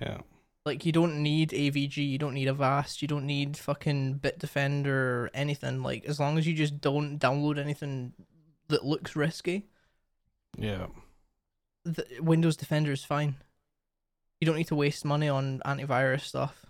[0.00, 0.18] yeah.
[0.66, 5.30] Like you don't need AVG, you don't need Avast, you don't need fucking Bitdefender or
[5.32, 5.80] anything.
[5.82, 8.12] Like as long as you just don't download anything
[8.68, 9.68] that looks risky,
[10.58, 10.88] Yeah.
[11.84, 13.36] the, Windows Defender is fine.
[14.40, 16.66] You don't need to waste money on antivirus stuff.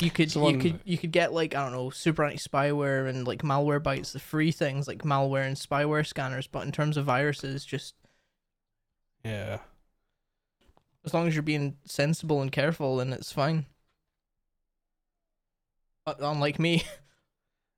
[0.00, 2.38] You could So you on- could you could get like I don't know super anti
[2.38, 6.96] spyware and like Malwarebytes the free things like malware and spyware scanners, but in terms
[6.96, 7.94] of viruses, just
[9.24, 9.58] Yeah.
[11.04, 13.66] as long as you're being sensible and careful, then it's fine.
[16.06, 16.84] Uh, Unlike me,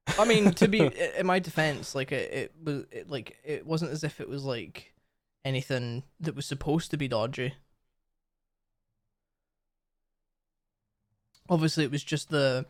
[0.18, 0.80] I mean to be
[1.18, 4.44] in my defense, like it, it was it, like it wasn't as if it was
[4.44, 4.92] like
[5.44, 7.54] anything that was supposed to be dodgy.
[11.50, 12.64] Obviously it was just the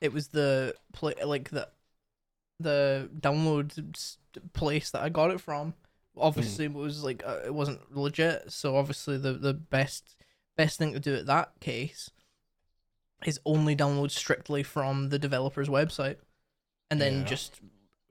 [0.00, 1.68] it was the play like the
[2.60, 4.16] the download
[4.52, 5.74] place that I got it from.
[6.16, 8.52] Obviously, it was like uh, it wasn't legit.
[8.52, 10.16] So obviously, the the best
[10.56, 12.10] best thing to do at that case
[13.26, 16.16] is only download strictly from the developer's website,
[16.90, 17.24] and then Yeah.
[17.24, 17.60] just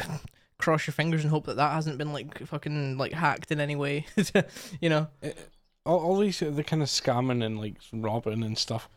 [0.59, 3.77] cross your fingers and hope that that hasn't been like fucking like hacked in any
[3.77, 4.07] way.
[4.81, 5.09] you know?
[5.21, 5.51] it,
[5.85, 8.89] all, all these uh, the kind of scamming and like robbing and stuff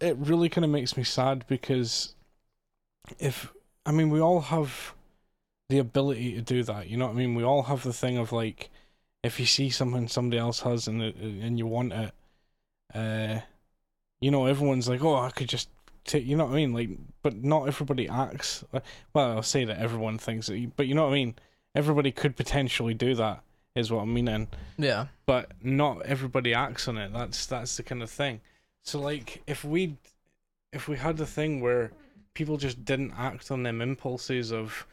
[0.00, 2.14] it really kind of makes me sad because
[3.18, 3.52] if
[3.86, 4.94] i mean we all have
[5.68, 8.16] the ability to do that you know what i mean we all have the thing
[8.18, 8.70] of like
[9.22, 12.12] if you see something somebody else has and it, and you want it
[12.94, 13.40] uh
[14.20, 15.68] you know everyone's like oh i could just
[16.04, 16.90] take you know what i mean like
[17.22, 18.80] but not everybody acts uh,
[19.14, 21.34] well i'll say that everyone thinks that but you know what i mean
[21.74, 23.42] everybody could potentially do that
[23.74, 24.46] is what i'm meaning
[24.78, 25.06] Yeah.
[25.26, 27.12] but not everybody acts on it.
[27.12, 28.40] That's that's the kind of thing.
[28.84, 29.96] So like if we
[30.72, 31.92] if we had the thing where
[32.34, 34.86] people just didn't act on them impulses of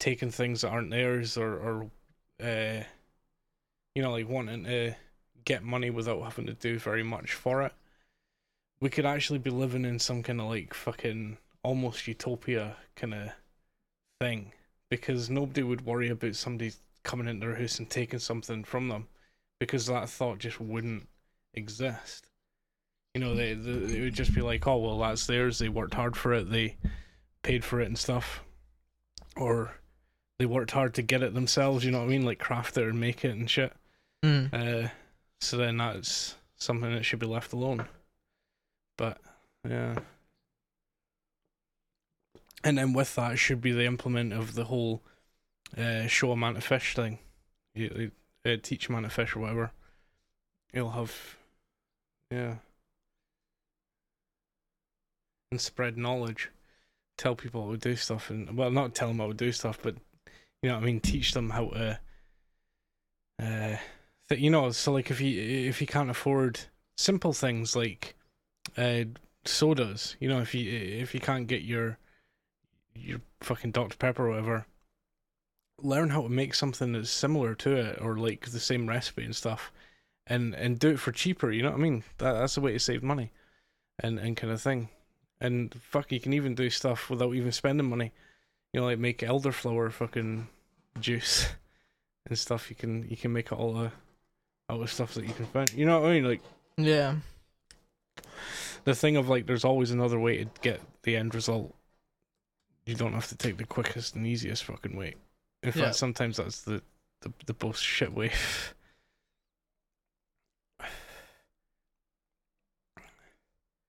[0.00, 1.90] taking things that aren't theirs or or
[2.42, 2.82] uh
[3.94, 4.94] you know like wanting to
[5.44, 7.72] get money without having to do very much for it,
[8.80, 13.30] we could actually be living in some kind of like fucking almost utopia kind of
[14.20, 14.52] thing
[14.90, 16.72] because nobody would worry about somebody
[17.02, 19.06] coming into their house and taking something from them
[19.60, 21.06] because that thought just wouldn't
[21.52, 22.26] exist.
[23.14, 25.58] You know, they, they it would just be like, oh well, that's theirs.
[25.58, 26.50] They worked hard for it.
[26.50, 26.76] They
[27.42, 28.42] paid for it and stuff,
[29.36, 29.72] or
[30.38, 31.84] they worked hard to get it themselves.
[31.84, 32.24] You know what I mean?
[32.24, 33.72] Like craft it and make it and shit.
[34.24, 34.52] Mm.
[34.52, 34.88] Uh,
[35.40, 37.86] so then that's something that should be left alone.
[38.96, 39.18] But
[39.68, 39.96] yeah.
[42.64, 45.02] And then with that should be the implement of the whole
[45.76, 47.18] uh, show a man to fish thing.
[47.74, 48.10] You,
[48.44, 49.70] you uh, teach a man to fish or whatever.
[50.72, 51.36] You'll have,
[52.30, 52.54] yeah.
[55.54, 56.50] And spread knowledge.
[57.16, 58.28] Tell people how to do stuff.
[58.28, 59.94] and Well, not tell them how to do stuff, but,
[60.62, 60.98] you know what I mean?
[60.98, 62.00] Teach them how to.
[63.40, 63.76] Uh,
[64.28, 66.58] that you know, so like if you if you can't afford
[66.96, 68.16] simple things like
[68.76, 69.04] uh
[69.44, 71.98] sodas, you know, if you if you can't get your
[72.96, 74.66] your fucking Dr Pepper or whatever,
[75.80, 79.36] learn how to make something that's similar to it or like the same recipe and
[79.36, 79.70] stuff,
[80.26, 81.52] and and do it for cheaper.
[81.52, 82.02] You know what I mean?
[82.18, 83.30] That that's the way to save money,
[84.00, 84.88] and and kind of thing.
[85.40, 88.12] And fuck, you can even do stuff without even spending money.
[88.72, 90.48] You know, like make elderflower fucking
[91.00, 91.48] juice
[92.26, 92.70] and stuff.
[92.70, 93.90] You can you can make it all uh,
[94.70, 95.72] out of stuff that you can find.
[95.72, 96.24] You know what I mean?
[96.24, 96.42] Like
[96.76, 97.16] Yeah.
[98.84, 101.74] the thing of like, there's always another way to get the end result.
[102.86, 105.14] You don't have to take the quickest and easiest fucking way.
[105.62, 105.84] In Yeah.
[105.86, 106.82] fact, sometimes that's the
[107.20, 108.30] the the most shit way.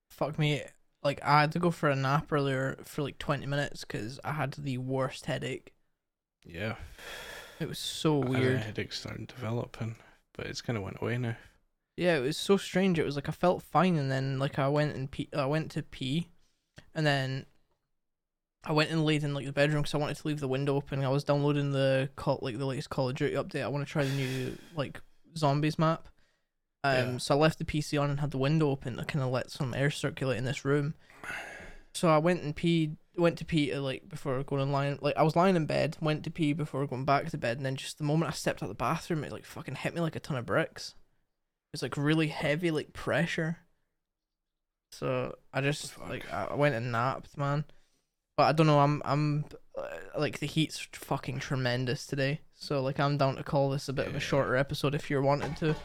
[0.09, 0.63] Fuck me.
[1.05, 4.33] Like I had to go for a nap earlier for like twenty minutes because I
[4.33, 5.71] had the worst headache.
[6.43, 6.75] yeah,
[7.59, 8.59] It was so I weird.
[8.61, 9.95] headache starting developing,
[10.35, 11.37] but it's kind of went away now.
[11.95, 12.97] Yeah, it was so strange.
[12.99, 15.29] It was like I felt fine, and then like I went and pee.
[15.31, 16.27] I went to pee,
[16.95, 17.45] and then
[18.65, 20.75] I went and laid in like the bedroom because I wanted to leave the window
[20.75, 21.03] open.
[21.05, 23.61] I was downloading the call like the latest Call of Duty update.
[23.63, 24.99] I want to try the new like
[25.37, 26.07] zombies map.
[26.93, 27.17] Um, Yeah.
[27.17, 29.51] so I left the PC on and had the window open to kind of let
[29.51, 30.93] some air circulate in this room.
[31.93, 32.97] So I went and peed.
[33.17, 34.99] Went to pee like before going and lying.
[35.01, 37.65] Like I was lying in bed, went to pee before going back to bed, and
[37.65, 40.17] then just the moment I stepped out the bathroom, it like fucking hit me like
[40.17, 40.89] a ton of bricks.
[40.89, 43.59] It was like really heavy, like pressure.
[44.91, 46.09] So I just Fuck.
[46.09, 47.63] like I went and napped, man.
[48.35, 48.79] But I don't know.
[48.81, 49.45] I'm I'm
[49.77, 49.87] uh,
[50.19, 52.41] like the heat's fucking tremendous today.
[52.53, 55.21] So like I'm down to call this a bit of a shorter episode if you're
[55.21, 55.75] wanting to.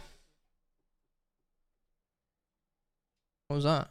[3.50, 3.88] What was that?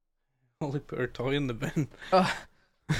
[0.60, 1.86] Only put her toy in the bin.
[2.12, 2.36] Oh.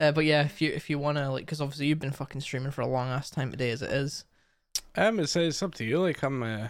[0.00, 2.72] Uh, but yeah, if you if you wanna like, because obviously you've been fucking streaming
[2.72, 4.24] for a long ass time today as it is.
[4.96, 6.00] um, it's it's up to you.
[6.00, 6.66] Like I'm, uh,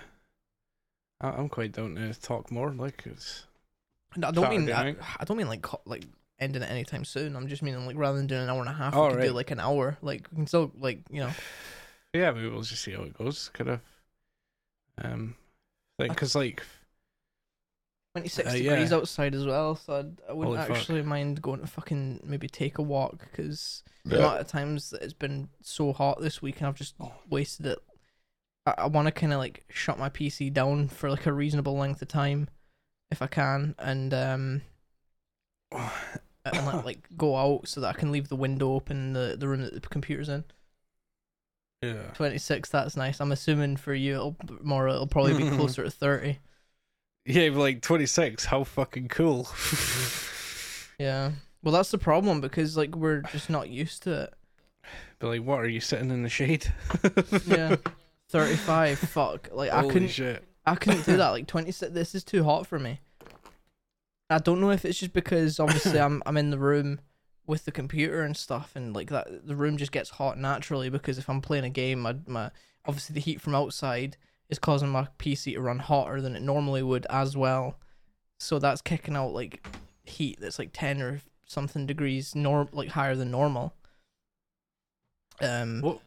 [1.23, 2.71] I'm quite down to talk more.
[2.75, 3.47] Like it's
[4.19, 4.95] No, I don't mean I.
[5.19, 6.05] I don't mean like like
[6.39, 7.35] ending it anytime soon.
[7.35, 9.23] I'm just meaning like rather than doing an hour and a half, Oh, we could
[9.23, 9.97] do like an hour.
[10.03, 11.31] Like we can still like you know.
[12.13, 13.49] yeah, maybe we'll just see how it goes.
[13.55, 13.81] Kind of,
[15.03, 15.37] um,
[15.99, 16.63] like because like
[18.15, 18.97] 26 Uh, degrees yeah.
[18.97, 20.77] outside as well, so I'd, I wouldn't Holy fuck.
[20.77, 25.15] actually mind going to fucking maybe take a walk because a lot of times it's
[25.15, 26.95] been so hot this week and I've just
[27.31, 27.79] wasted it.
[28.67, 31.77] I, I want to kind of like shut my PC down for like a reasonable
[31.77, 32.49] length of time
[33.11, 34.63] if I can and um
[35.71, 39.37] and like, like go out so that I can leave the window open in the
[39.39, 40.45] the room that the computer's in.
[41.83, 43.21] yeah, 26 that's nice.
[43.21, 46.39] I'm assuming for you it'll more it'll probably be closer to 30.
[47.25, 48.45] Yeah, like 26.
[48.47, 49.49] How fucking cool.
[50.99, 51.33] Yeah.
[51.65, 54.35] Well, that's the problem because like we're just not used to it.
[55.19, 56.73] but like, what are you sitting in the shade?
[57.47, 57.77] Yeah.
[58.31, 59.49] 35 fuck.
[59.53, 60.45] Like I couldn't shit.
[60.65, 61.31] I couldn't do that.
[61.31, 63.01] Like 26 this is too hot for me.
[64.31, 67.01] I don't know if it's just because obviously I'm I'm in the room
[67.47, 71.19] with the computer and stuff and like that the room just gets hot naturally because
[71.19, 72.51] if I'm playing a game my, my
[72.87, 74.17] obviously the heat from outside
[74.49, 77.79] is causing my PC to run hotter than it normally would as well.
[78.39, 79.67] So that's kicking out like
[80.05, 83.75] heat that's like 10 or something degrees norm like higher than normal.
[85.41, 86.01] Um What?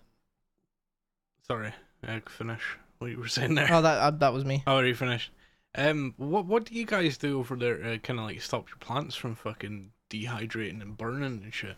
[1.48, 3.68] Sorry, I finish what you were saying there.
[3.72, 4.64] Oh that uh, that was me.
[4.68, 5.32] Oh, are you finished?
[5.78, 7.84] Um, what what do you guys do over there?
[7.84, 11.76] Uh, kind of like stop your plants from fucking dehydrating and burning and shit.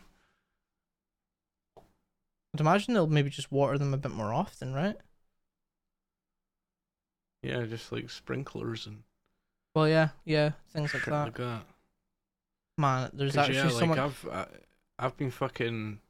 [2.54, 4.96] I'd imagine they'll maybe just water them a bit more often, right?
[7.42, 9.02] Yeah, just like sprinklers and
[9.74, 11.24] Well, yeah, yeah, things like that.
[11.26, 11.62] like that.
[12.76, 13.98] Man, there's actually yeah, like someone.
[13.98, 14.46] I've I,
[14.98, 16.00] I've been fucking.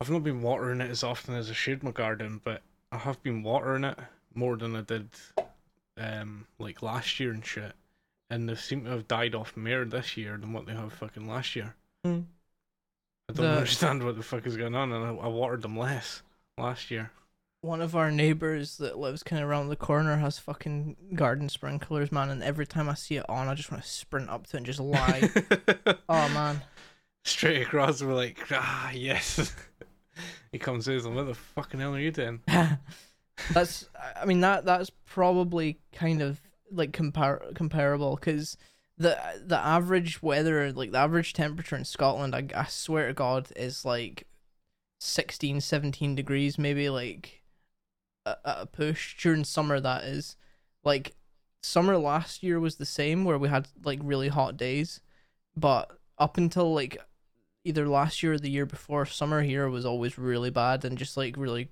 [0.00, 3.22] I've not been watering it as often as I should my garden, but I have
[3.22, 3.98] been watering it
[4.34, 5.08] more than I did,
[5.96, 7.72] um, like last year and shit.
[8.28, 11.28] And they seem to have died off more this year than what they have fucking
[11.28, 11.74] last year.
[12.04, 12.20] Hmm.
[13.28, 15.78] I don't The- understand what the fuck is going on, and I, I watered them
[15.78, 16.22] less
[16.58, 17.10] last year.
[17.62, 22.12] One of our neighbors that lives kind of around the corner has fucking garden sprinklers,
[22.12, 22.28] man.
[22.28, 24.58] And every time I see it on, I just want to sprint up to it
[24.58, 25.30] and just lie.
[26.08, 26.62] oh man,
[27.24, 29.54] Straight across, we're like, ah, yes.
[30.52, 32.40] he comes in, and what the fucking hell are you doing?
[33.52, 33.88] that's.
[34.20, 38.56] I mean that that's probably kind of like compar- comparable because
[38.98, 43.48] the the average weather, like the average temperature in Scotland, I, I swear to God,
[43.54, 44.26] is like
[45.00, 47.41] 16, 17 degrees, maybe like
[48.26, 49.80] at a push during summer.
[49.80, 50.36] That is
[50.84, 51.14] like
[51.62, 55.00] summer last year was the same where we had like really hot days,
[55.56, 56.98] but up until like
[57.64, 61.16] either last year or the year before, summer here was always really bad and just
[61.16, 61.68] like really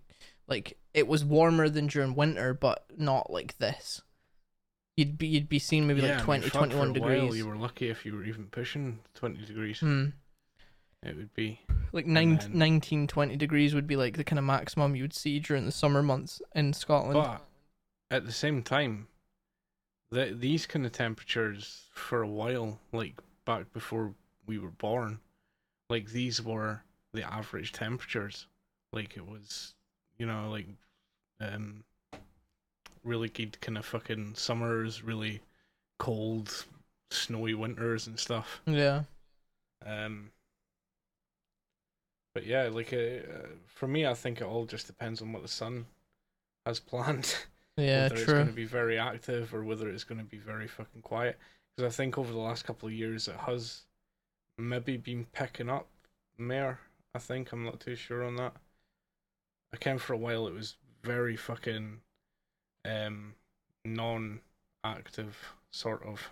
[0.46, 4.02] like it was warmer than during winter, but not like this.
[4.96, 7.10] You'd be you'd be seeing maybe Yeah, like mean, 20, fuck, 21 for a while,
[7.10, 7.38] degrees.
[7.38, 9.80] you were lucky if you were even pushing 20 degrees.
[9.80, 10.06] Hmm.
[11.02, 11.60] It would be.
[11.92, 15.14] Like nine, then- 19, 20 degrees would be like the kind of maximum you would
[15.14, 17.14] see during the summer months in Scotland.
[17.14, 17.44] But
[18.10, 19.08] at the same time,
[20.10, 24.14] the, these kind of temperatures for a while, like back before
[24.46, 25.20] we were born,
[25.88, 26.82] like these were
[27.12, 28.46] the average temperatures.
[28.92, 29.74] Like it was,
[30.18, 30.66] you know, like
[31.40, 31.82] um,
[33.04, 35.40] really good kind of fucking summers, really
[35.98, 36.66] cold,
[37.10, 38.60] snowy winters and stuff.
[38.66, 39.02] yeah.
[39.86, 40.30] Um,
[42.34, 45.48] but yeah, like uh, for me, I think it all just depends on what the
[45.48, 45.86] sun
[46.66, 47.34] has planned.
[47.76, 50.68] Yeah, whether it's going to be very active or whether it's going to be very
[50.68, 51.38] fucking quiet.
[51.76, 53.82] Because I think over the last couple of years, it has
[54.58, 55.88] maybe been picking up
[56.36, 56.78] more.
[57.14, 58.52] I think I'm not too sure on that.
[59.72, 60.46] I came for a while.
[60.46, 62.00] It was very fucking
[62.84, 63.34] um
[63.84, 66.28] non-active sort of.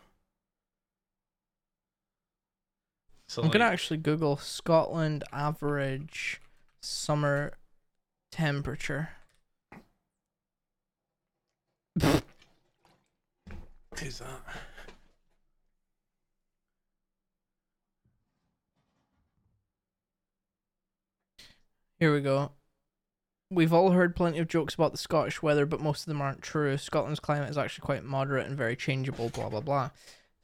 [3.28, 6.40] So I'm gonna actually Google Scotland average
[6.80, 7.52] summer
[8.32, 9.10] temperature.
[12.00, 12.22] Who's
[14.20, 14.40] that?
[22.00, 22.52] Here we go.
[23.50, 26.42] We've all heard plenty of jokes about the Scottish weather, but most of them aren't
[26.42, 26.78] true.
[26.78, 29.90] Scotland's climate is actually quite moderate and very changeable, blah blah blah.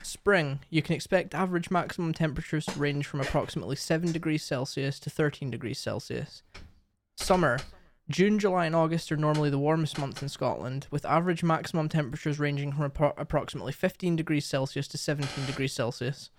[0.05, 5.09] Spring, you can expect average maximum temperatures to range from approximately 7 degrees Celsius to
[5.09, 6.43] 13 degrees Celsius.
[7.17, 7.59] Summer,
[8.11, 12.39] June, July, and August are normally the warmest months in Scotland, with average maximum temperatures
[12.39, 16.31] ranging from appro- approximately 15 degrees Celsius to 17 degrees Celsius.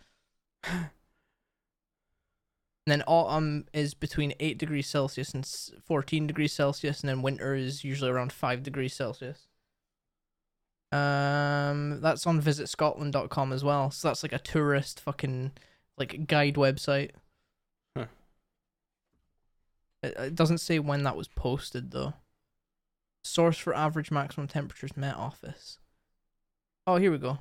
[2.85, 5.43] Then autumn is between 8 degrees Celsius and
[5.83, 9.47] 14 degrees Celsius, and then winter is usually around 5 degrees Celsius.
[10.91, 13.91] Um, that's on visitscotland.com as well.
[13.91, 15.51] So that's like a tourist fucking
[15.97, 17.11] like guide website.
[17.97, 18.05] Huh.
[20.03, 22.13] It, it doesn't say when that was posted though.
[23.23, 25.79] Source for average maximum temperatures Met Office.
[26.85, 27.39] Oh, here we go.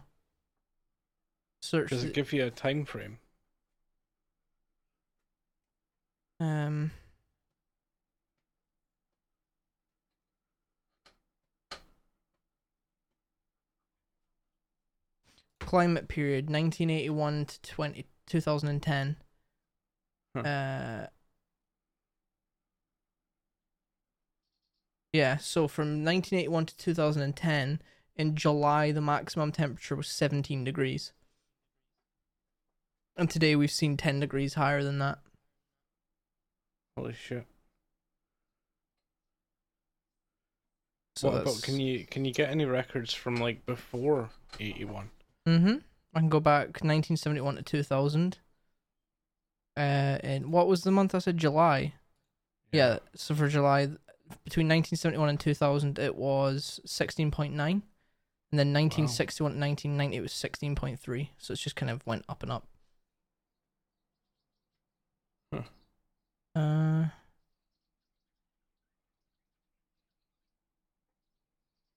[1.63, 1.91] Search.
[1.91, 3.19] Does it give you a time frame?
[6.41, 6.91] Um.
[15.65, 19.17] Climate period 1981 to 20, 2010.
[20.37, 20.41] Huh.
[20.41, 21.07] Uh.
[25.13, 27.81] Yeah, so from 1981 to 2010,
[28.17, 31.13] in July the maximum temperature was 17 degrees.
[33.17, 35.19] And today we've seen 10 degrees higher than that.
[36.97, 37.47] Holy shit.
[41.17, 45.11] So what about can you can you get any records from like before eighty one?
[45.47, 45.77] Mm-hmm.
[46.15, 48.39] I can go back 1971 to 2000.
[49.77, 51.37] Uh, and what was the month I said?
[51.37, 51.95] July.
[52.73, 52.99] Yeah.
[53.15, 53.89] So for July,
[54.45, 57.83] between 1971 and 2000, it was 16.9, and
[58.53, 61.29] then 1961 to 1990, it was 16.3.
[61.39, 62.67] So it's just kind of went up and up.
[65.53, 65.63] Huh.
[66.55, 67.05] Uh.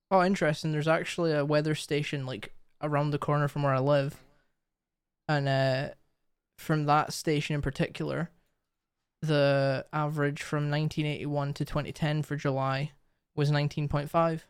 [0.09, 0.71] Oh, interesting.
[0.71, 4.21] There's actually a weather station like around the corner from where I live,
[5.27, 5.89] and uh,
[6.57, 8.29] from that station in particular,
[9.21, 12.91] the average from 1981 to 2010 for July
[13.35, 14.41] was 19.5.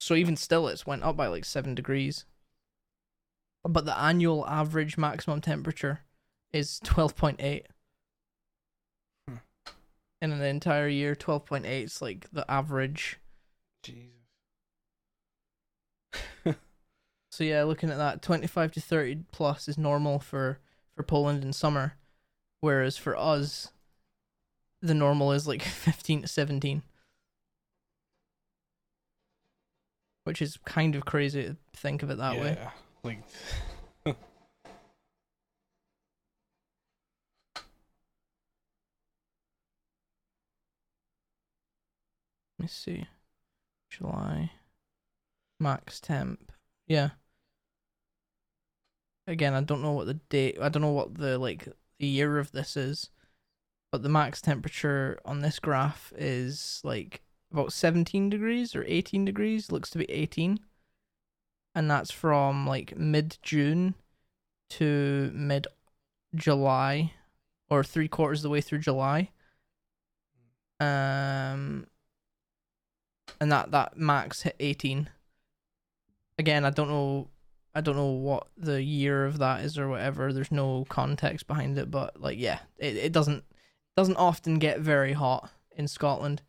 [0.00, 2.24] So even still, it's went up by like seven degrees.
[3.64, 6.00] But the annual average maximum temperature
[6.52, 7.64] is 12.8.
[9.28, 9.36] Hmm.
[10.20, 13.20] In an entire year, 12.8 is like the average.
[13.82, 14.10] Jesus.
[17.32, 20.58] So yeah, looking at that, 25 to 30 plus is normal for
[20.94, 21.94] for Poland in summer,
[22.60, 23.72] whereas for us,
[24.82, 26.82] the normal is like 15 to 17.
[30.24, 32.58] Which is kind of crazy to think of it that way.
[32.60, 32.70] yeah,
[33.02, 33.22] Like
[34.06, 34.16] Let
[42.58, 43.06] me see.
[43.88, 44.52] July.
[45.58, 46.52] Max temp.
[46.86, 47.10] Yeah.
[49.26, 51.68] Again, I don't know what the date I don't know what the like
[51.98, 53.10] the year of this is.
[53.90, 57.20] But the max temperature on this graph is like
[57.52, 60.60] about 17 degrees or 18 degrees, looks to be 18.
[61.74, 63.94] And that's from like mid June
[64.70, 65.66] to mid
[66.34, 67.12] July
[67.68, 69.30] or three quarters of the way through July.
[70.80, 71.86] Um
[73.40, 75.10] and that that max hit 18
[76.38, 77.28] again i don't know
[77.74, 81.76] i don't know what the year of that is or whatever there's no context behind
[81.78, 83.44] it but like yeah it, it doesn't
[83.96, 86.42] doesn't often get very hot in scotland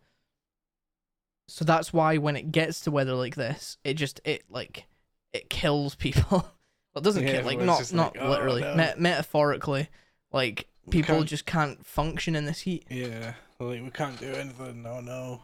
[1.48, 4.86] so that's why when it gets to weather like this it just it like
[5.34, 6.52] it kills people well
[6.98, 9.90] it doesn't Yeah, kill like not not like, "Oh, literally no." me- metaphorically
[10.32, 14.84] like people can't- just can't function in this heat yeah, like we can't do anything.
[14.84, 15.42] No, no.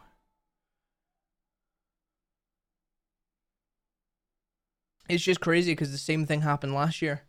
[5.10, 7.22] It's just crazy because the same thing happened last year.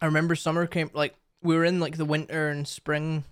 [0.00, 3.24] I remember summer came like we were in like the winter and spring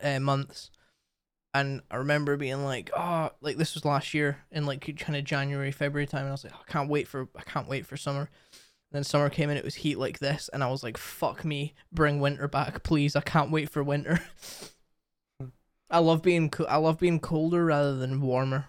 [0.00, 0.70] uh, months,
[1.52, 5.24] and I remember being like, oh, like this was last year in like kind of
[5.24, 7.98] January, February time, and I was like, I can't wait for I can't wait for
[7.98, 8.30] summer.
[8.50, 11.44] And then summer came in, it was heat like this, and I was like, fuck
[11.44, 13.14] me, bring winter back, please.
[13.14, 14.20] I can't wait for winter.
[15.90, 18.68] I love being co- I love being colder rather than warmer.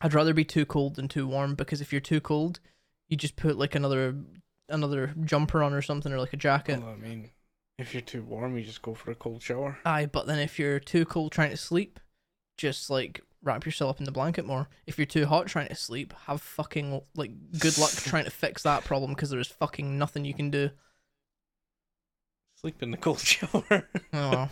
[0.00, 2.60] I'd rather be too cold than too warm because if you're too cold,
[3.08, 4.14] you just put like another
[4.68, 6.80] another jumper on or something or like a jacket.
[6.80, 7.30] Well, I mean,
[7.78, 9.78] if you're too warm, you just go for a cold shower.
[9.84, 12.00] Aye, but then if you're too cold trying to sleep,
[12.56, 14.68] just like wrap yourself up in the blanket more.
[14.86, 18.62] If you're too hot trying to sleep, have fucking like good luck trying to fix
[18.62, 20.70] that problem because there's fucking nothing you can do.
[22.56, 23.88] Sleep in the cold shower.
[24.12, 24.48] Oh,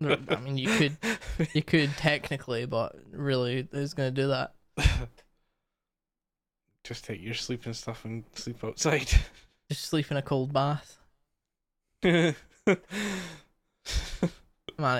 [0.00, 0.18] well.
[0.28, 0.96] I mean, you could
[1.54, 4.52] you could technically, but really, who's gonna do that?
[6.84, 9.08] just take your sleeping stuff and sleep outside.
[9.70, 10.98] Just sleep in a cold bath.
[12.02, 12.34] Man,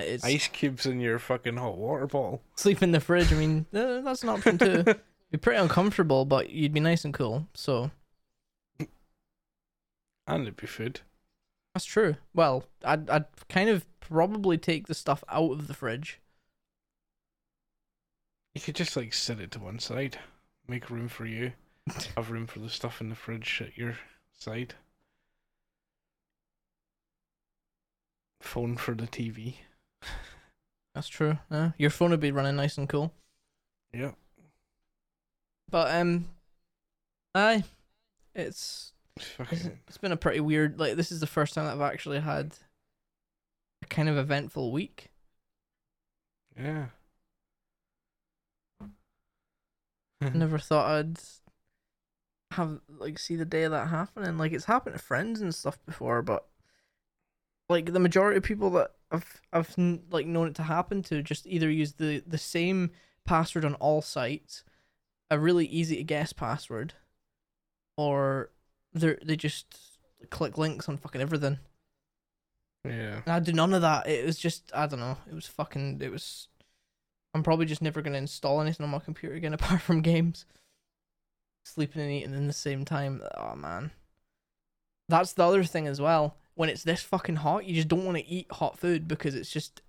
[0.05, 2.41] it's Ice cubes in your fucking hot water bottle.
[2.57, 3.33] sleep in the fridge.
[3.33, 4.85] I mean, that's an option too.
[5.31, 7.47] be pretty uncomfortable, but you'd be nice and cool.
[7.55, 7.91] So
[10.27, 11.01] And it'd be food.
[11.75, 12.17] that's true.
[12.35, 16.21] Well, I'd I'd kind of probably take the stuff out of the fridge.
[18.57, 20.19] You could just like sit it to one side,
[20.67, 21.53] make room for you,
[22.17, 23.99] have room for the stuff in the fridge at your
[24.33, 24.73] side.
[28.41, 29.57] Phone for the TV.
[30.95, 31.37] That's true.
[31.51, 33.13] Yeah, your phone would be running nice and cool.
[33.93, 34.13] Yeah.
[35.71, 36.31] But um,
[37.35, 37.63] aye,
[38.35, 38.95] it's
[39.51, 40.79] It's it's been a pretty weird.
[40.79, 42.55] Like this is the first time that I've actually had
[43.83, 45.11] a kind of eventful week.
[46.59, 46.87] yeah.
[50.23, 50.39] Mm-hmm.
[50.39, 51.19] Never thought I'd
[52.53, 54.39] have like see the day of that happening.
[54.39, 56.47] Like it's happened to friends and stuff before, but
[57.69, 59.75] like the majority of people that I've I've
[60.11, 62.91] like known it to happen to just either use the the same
[63.25, 64.65] password on all sites,
[65.31, 66.95] a really easy to guess password,
[67.97, 68.51] or
[68.95, 69.99] they they just
[70.31, 71.59] click links on fucking everything.
[72.85, 73.21] Yeah.
[73.25, 74.07] And I do none of that.
[74.09, 75.19] It was just I don't know.
[75.29, 76.01] It was fucking.
[76.01, 76.49] It was.
[77.37, 80.47] I'm probably just never gonna install anything on my computer again apart from games.
[81.65, 83.23] Sleeping and eating in the same time.
[83.37, 83.91] Oh man.
[85.09, 86.37] That's the other thing as well.
[86.55, 89.51] When it's this fucking hot, you just don't want to eat hot food because it's
[89.51, 89.83] just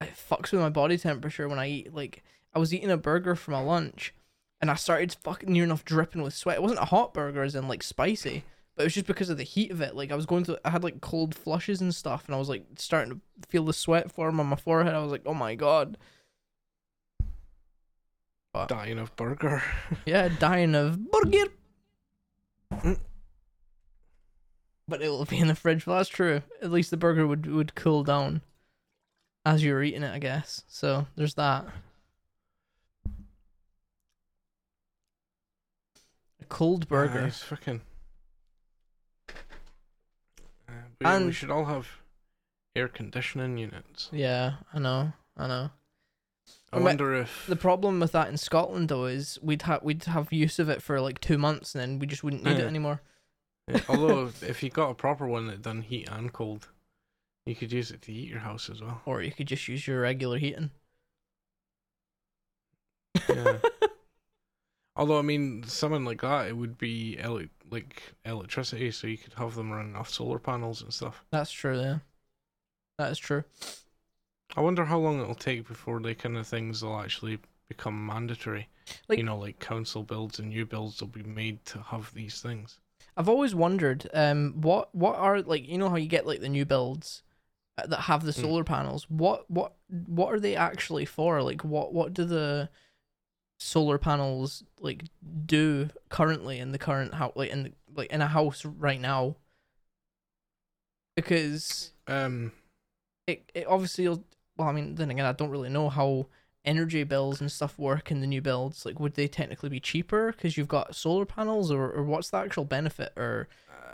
[0.00, 1.94] it fucks with my body temperature when I eat.
[1.94, 4.12] Like I was eating a burger for my lunch,
[4.60, 6.56] and I started fucking near enough dripping with sweat.
[6.56, 8.42] It wasn't a hot burger, as in like spicy,
[8.76, 9.94] but it was just because of the heat of it.
[9.94, 12.48] Like I was going to, I had like cold flushes and stuff, and I was
[12.48, 14.94] like starting to feel the sweat form on my forehead.
[14.94, 15.96] I was like, oh my god,
[18.66, 19.62] Dying of burger.
[20.06, 21.44] yeah, dying of burger.
[22.72, 22.98] Mm.
[24.88, 25.86] But it will be in the fridge.
[25.86, 26.42] Well, that's true.
[26.60, 28.42] At least the burger would would cool down
[29.46, 30.64] as you were eating it, I guess.
[30.66, 31.64] So there's that.
[36.40, 37.26] A cold Yeah, burger.
[37.26, 37.82] it's fucking.
[41.00, 41.88] But yeah, we And- should all have
[42.76, 44.08] air conditioning units.
[44.12, 45.12] Yeah, I know.
[45.36, 45.70] I know.
[46.72, 50.04] I Well, wonder if The problem with that in Scotland though is we'd have we'd
[50.04, 52.66] have use of it for like two months and then we just wouldn't need it
[52.66, 53.02] anymore.
[53.66, 56.68] Yeah, Although if you got a proper one that done heat and cold,
[57.46, 59.00] you could use it to heat your house as well.
[59.06, 60.70] Or you could just use your regular heating.
[63.28, 63.58] Yeah.
[65.00, 69.32] Although I mean, something like that, it would be ele- like electricity, so you could
[69.32, 71.24] have them running off solar panels and stuff.
[71.32, 71.98] That's true, yeah.
[72.98, 73.44] That is true.
[74.56, 77.38] I wonder how long it'll take before they kind of things will actually
[77.68, 78.68] become mandatory.
[79.08, 82.42] Like- you know, like council builds and new builds will be made to have these
[82.42, 82.78] things.
[83.16, 86.48] I've always wondered, um, what what are like you know how you get like the
[86.50, 87.22] new builds
[87.78, 88.40] uh, that have the Hmm.
[88.42, 89.06] solar panels.
[89.08, 91.42] What what what are they actually for?
[91.42, 92.68] Like what what do the
[93.60, 95.04] solar panels like
[95.46, 99.36] do currently in the current house like in the, like in a house right now?
[101.14, 102.52] Because Um,
[103.26, 106.26] it it obviously well I mean then again I don't really know how
[106.64, 110.32] energy bills and stuff work in the new builds like would they technically be cheaper
[110.32, 113.48] because you've got solar panels or, or what's the actual benefit or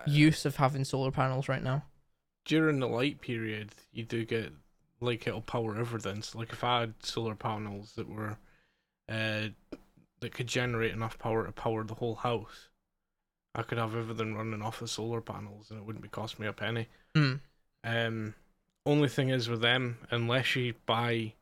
[0.04, 1.84] use of having solar panels right now
[2.44, 4.52] during the light period, you do get
[5.00, 6.22] like it'll power everything.
[6.22, 8.38] So, like if I had solar panels that were,
[9.08, 9.48] uh,
[10.20, 12.68] that could generate enough power to power the whole house,
[13.54, 16.46] I could have everything running off the solar panels, and it wouldn't be cost me
[16.46, 16.88] a penny.
[17.14, 17.34] Hmm.
[17.84, 18.34] Um,
[18.84, 21.34] only thing is with them, unless you buy,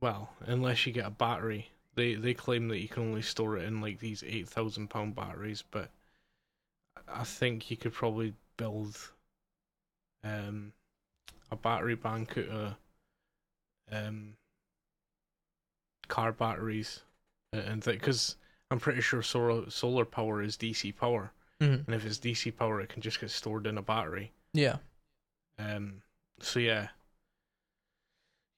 [0.00, 3.64] well, unless you get a battery, they they claim that you can only store it
[3.64, 5.90] in like these eight thousand pound batteries, but
[7.08, 8.96] I think you could probably build
[10.24, 10.72] um
[11.50, 12.74] a battery bank out of
[13.90, 14.34] um
[16.12, 17.00] car batteries
[17.54, 18.36] and because
[18.70, 21.86] I'm pretty sure solar solar power is DC power, Mhm.
[21.86, 24.32] and if it's DC power, it can just get stored in a battery.
[24.52, 24.76] yeah
[25.58, 26.02] Um,
[26.40, 26.88] so yeah,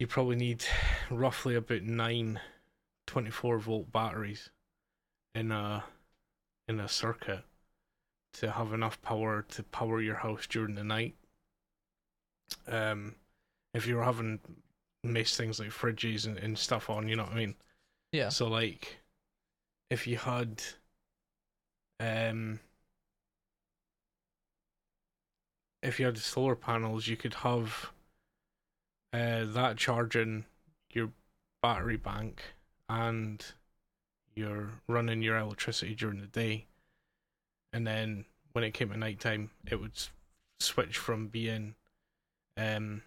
[0.00, 0.64] you probably need
[1.10, 2.40] roughly about nine
[3.06, 4.50] 24 volt batteries
[5.34, 5.84] in a
[6.66, 7.44] in a circuit
[8.32, 11.14] to have enough power to power your house during the night.
[12.66, 13.16] Um,
[13.72, 14.40] if you're having
[15.04, 17.54] most things like fridges and, and stuff on, you know what I mean.
[18.12, 18.98] yeah So like,
[19.90, 20.62] if you had,
[22.00, 22.60] um,
[25.82, 27.90] if you had solar panels, you could have,
[29.12, 30.44] uh, that charging
[30.92, 31.10] your
[31.62, 32.42] battery bank,
[32.88, 33.44] and
[34.34, 36.66] you're running your electricity during the day,
[37.72, 39.92] and then when it came to nighttime, it would
[40.60, 41.74] switch from being,
[42.56, 43.02] um,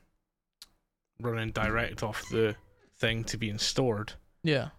[1.20, 2.56] running direct off the
[2.98, 4.14] thing to being stored
[4.44, 4.70] yeah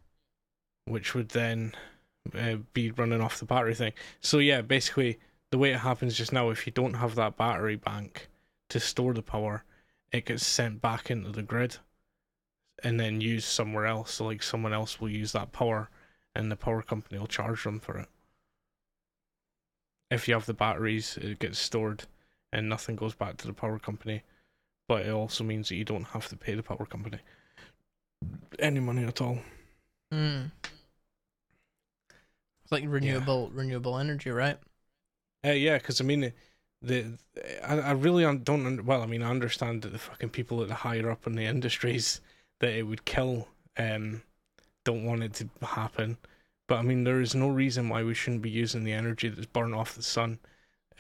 [0.85, 1.75] which would then
[2.35, 3.93] uh, be running off the battery thing.
[4.21, 5.19] So yeah, basically
[5.51, 8.29] the way it happens just now, if you don't have that battery bank
[8.69, 9.65] to store the power,
[10.13, 11.77] it gets sent back into the grid
[12.83, 14.15] and then used somewhere else.
[14.15, 15.91] So like someone else will use that power,
[16.35, 18.09] and the power company will charge them for it.
[20.11, 22.05] If you have the batteries, it gets stored,
[22.53, 24.23] and nothing goes back to the power company.
[24.89, 27.19] But it also means that you don't have to pay the power company
[28.59, 29.39] any money at all.
[30.13, 30.51] mm.
[32.63, 34.59] it's like renewable renewable energy right
[35.47, 36.33] Uh, yeah, because I mean,
[36.83, 37.19] the,
[37.65, 39.03] I, I really don't well.
[39.03, 42.21] I mean, I understand that the fucking people that are higher up in the industries
[42.61, 44.23] that it would kill um
[44.85, 46.19] don't want it to happen,
[46.69, 49.47] but I mean, there is no reason why we shouldn't be using the energy that's
[49.47, 50.39] burnt off the sun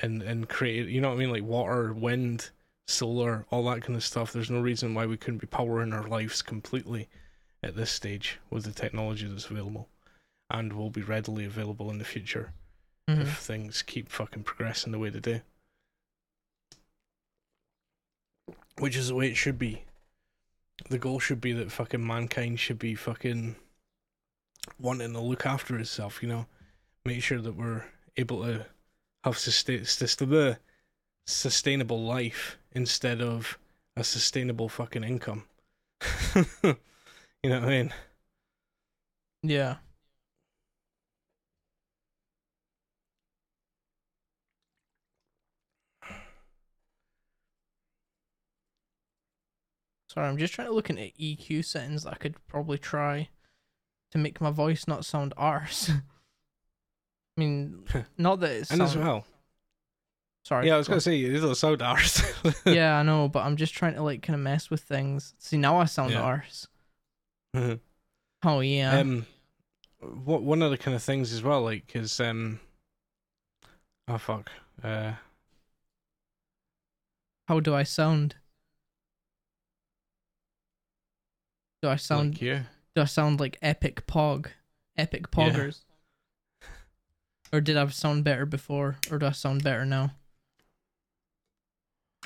[0.02, 0.88] and and create.
[0.88, 1.30] You know what I mean?
[1.32, 2.50] Like water, wind,
[2.88, 4.32] solar, all that kind of stuff.
[4.32, 7.08] There's no reason why we couldn't be powering our lives completely
[7.62, 9.88] at this stage with the technology that's available
[10.50, 12.52] and will be readily available in the future
[13.08, 13.22] Mhm.
[13.22, 15.42] if things keep fucking progressing the way they do.
[18.78, 19.84] Which is the way it should be.
[20.88, 23.56] The goal should be that fucking mankind should be fucking
[24.78, 26.46] wanting to look after itself, you know?
[27.04, 27.84] Make sure that we're
[28.16, 28.66] able to
[29.24, 30.56] have sustain, sustain,
[31.28, 33.58] sustainable life instead of
[33.96, 35.44] a sustainable fucking income.
[36.34, 36.44] you
[37.44, 37.94] know what I mean?
[39.42, 39.76] Yeah.
[50.08, 53.28] Sorry, I'm just trying to look into EQ settings that I could probably try
[54.12, 55.90] to make my voice not sound arse.
[57.36, 57.84] I mean,
[58.16, 59.26] not that it's And as well.
[60.48, 60.66] Sorry.
[60.66, 62.22] Yeah, I was go gonna say these are so ours.
[62.44, 62.54] on.
[62.74, 65.34] yeah, I know, but I'm just trying to like kind of mess with things.
[65.38, 66.22] See, now I sound Yeah.
[66.22, 66.66] arse.
[68.44, 68.98] Oh yeah.
[69.00, 69.26] Um,
[70.00, 72.60] what one of the kind of things as well, like, is um,
[74.08, 74.50] oh fuck,
[74.82, 75.12] uh,
[77.48, 78.36] How do I sound?
[81.82, 82.60] Do I sound like you.
[82.94, 84.46] do I sound like epic pog?
[84.96, 85.50] Epic Yeah.
[85.50, 85.80] poggers?
[87.52, 88.96] Or did I sound better before?
[89.10, 90.10] Or do I sound better now?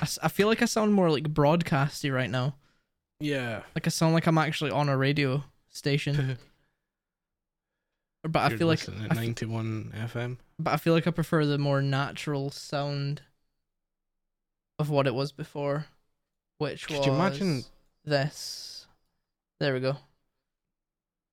[0.01, 2.55] I, I feel like I sound more like broadcasty right now.
[3.19, 6.37] Yeah, Like I sound like I'm actually on a radio station.
[8.25, 10.37] But I You're feel like I at f- ninety-one FM.
[10.57, 13.21] but I feel like I prefer the more natural sound
[14.79, 15.87] of what it was before,
[16.57, 17.65] which was Could you imagine-
[18.05, 18.87] this.
[19.59, 19.97] There we go.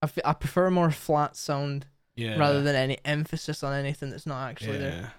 [0.02, 1.86] I, I prefer a more flat sound
[2.16, 4.78] Yeah, rather than any emphasis on anything that's not actually yeah.
[4.90, 5.12] there.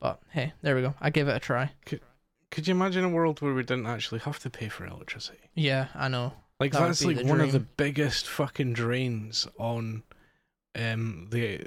[0.00, 0.94] But hey, there we go.
[1.00, 1.72] I gave it a try.
[1.86, 2.02] Could
[2.66, 5.50] you imagine a world where we didn't actually have to pay for electricity?
[5.54, 6.32] Yeah, I know.
[6.58, 10.02] Like That that's like one of the biggest fucking drains on
[10.74, 11.60] um the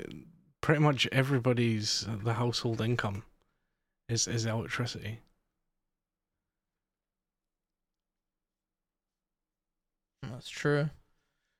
[0.61, 3.23] pretty much everybody's the household income
[4.07, 5.19] is is electricity.
[10.23, 10.89] That's true.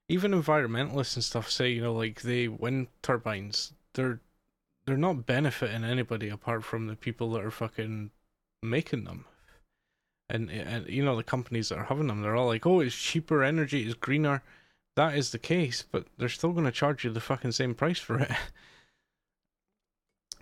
[0.08, 4.22] Even environmentalists and stuff say, you know, like the wind turbines, they're
[4.86, 8.12] they're not benefiting anybody apart from the people that are fucking
[8.62, 9.26] making them.
[10.30, 12.96] And and you know the companies that are having them, they're all like, "Oh, it's
[12.96, 14.44] cheaper energy, it's greener."
[14.96, 18.00] That is the case, but they're still going to charge you the fucking same price
[18.00, 18.32] for it.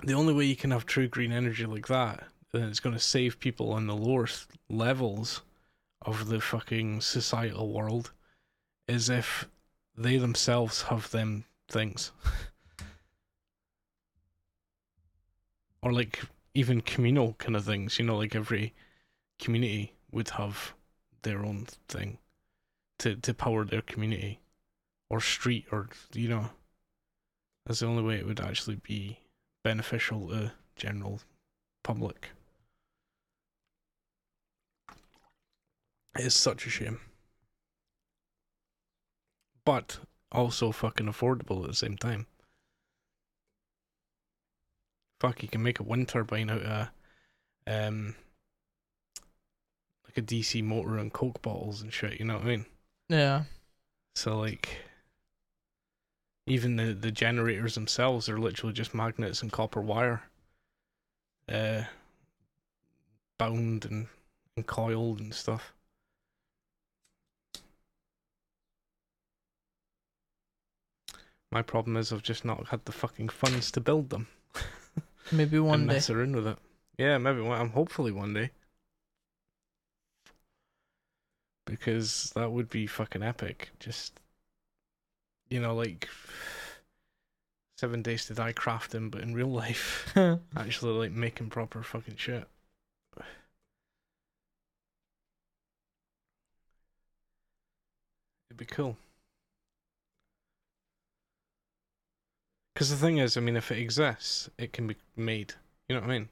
[0.04, 2.96] the only way you can have true green energy like that, uh, and it's going
[2.96, 4.28] to save people on the lower
[4.70, 5.42] levels
[6.02, 8.12] of the fucking societal world,
[8.88, 9.48] is if
[9.96, 12.12] they themselves have them things.
[15.82, 16.22] or like
[16.58, 18.74] even communal kind of things, you know, like every
[19.38, 20.74] community would have
[21.22, 22.18] their own thing
[22.98, 24.40] to to power their community
[25.12, 26.50] or street or you know
[27.64, 29.20] that's the only way it would actually be
[29.64, 31.20] beneficial to general
[31.84, 32.30] public.
[36.16, 37.00] It's such a shame.
[39.64, 40.00] But
[40.32, 42.26] also fucking affordable at the same time.
[45.20, 46.88] Fuck, you can make a wind turbine out of
[47.66, 48.16] um
[50.06, 52.66] like a DC motor and Coke bottles and shit, you know what I mean?
[53.10, 53.44] Yeah.
[54.16, 54.70] So like
[56.46, 60.24] even the the generators themselves are literally just magnets and copper wire.
[61.52, 61.84] Uh
[63.40, 64.08] bound and,
[64.56, 65.74] and coiled and stuff.
[71.52, 74.28] My problem is I've just not had the fucking funds to build them
[75.32, 75.96] Maybe one and day.
[75.96, 76.58] mess around with it.
[76.98, 77.60] Yeah, maybe one.
[77.60, 78.52] I'm hopefully one day.
[81.66, 83.72] Because that would be fucking epic.
[83.80, 84.20] Just,
[85.50, 86.08] you know, like
[87.78, 90.12] seven days to die crafting, but in real life,
[90.56, 92.48] actually like making proper fucking shit.
[98.50, 98.98] It'd be cool.
[102.78, 105.56] Because the thing is, I mean, if it exists, it can be made.
[105.90, 106.30] You know what I mean?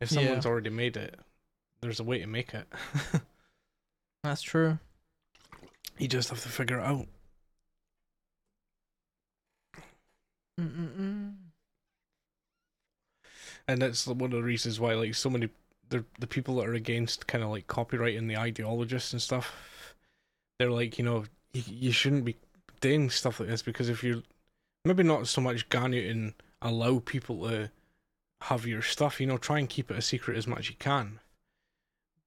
[0.00, 0.20] If Yeah.
[0.20, 1.20] someone's already made it,
[1.82, 2.66] there's a way to make it.
[4.24, 4.78] That's true.
[5.98, 7.06] you just have to figure it out.
[10.58, 11.34] Mm-mm-mm.
[13.68, 15.50] And that's one of the reasons why, like, so many
[15.90, 19.94] the the people that are against kind of like copyright and the ideologists and stuff,
[20.58, 22.36] they're like, you know, you, you shouldn't be
[22.80, 24.22] doing stuff like this because if you're
[24.86, 27.70] maybe not so much garnet and allow people to
[28.42, 30.76] have your stuff, you know, try and keep it a secret as much as you
[30.78, 31.20] can.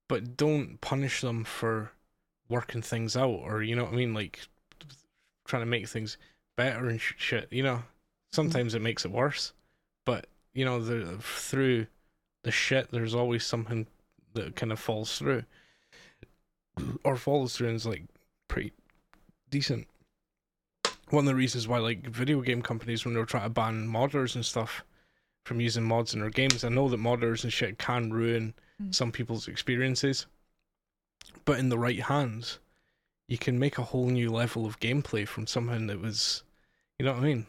[0.08, 1.92] but don't punish them for
[2.50, 4.40] working things out, or you know what I mean, like
[5.46, 6.18] trying to make things
[6.58, 7.48] better and sh- shit.
[7.52, 7.84] You know,
[8.34, 9.54] sometimes it makes it worse,
[10.06, 11.88] but you know, the through
[12.44, 13.86] the shit, there's always something
[14.34, 15.44] that kind of falls through,
[17.04, 18.06] or falls through and is like
[18.48, 18.74] pretty
[19.50, 19.88] decent.
[21.10, 24.36] One of the reasons why, like video game companies, when they're trying to ban modders
[24.36, 24.84] and stuff
[25.46, 28.96] from using mods in their games, I know that modders and shit can ruin Mm.
[28.96, 30.26] some people's experiences,
[31.44, 32.60] but in the right hands,
[33.28, 36.44] you can make a whole new level of gameplay from something that was,
[36.98, 37.48] you know what I mean?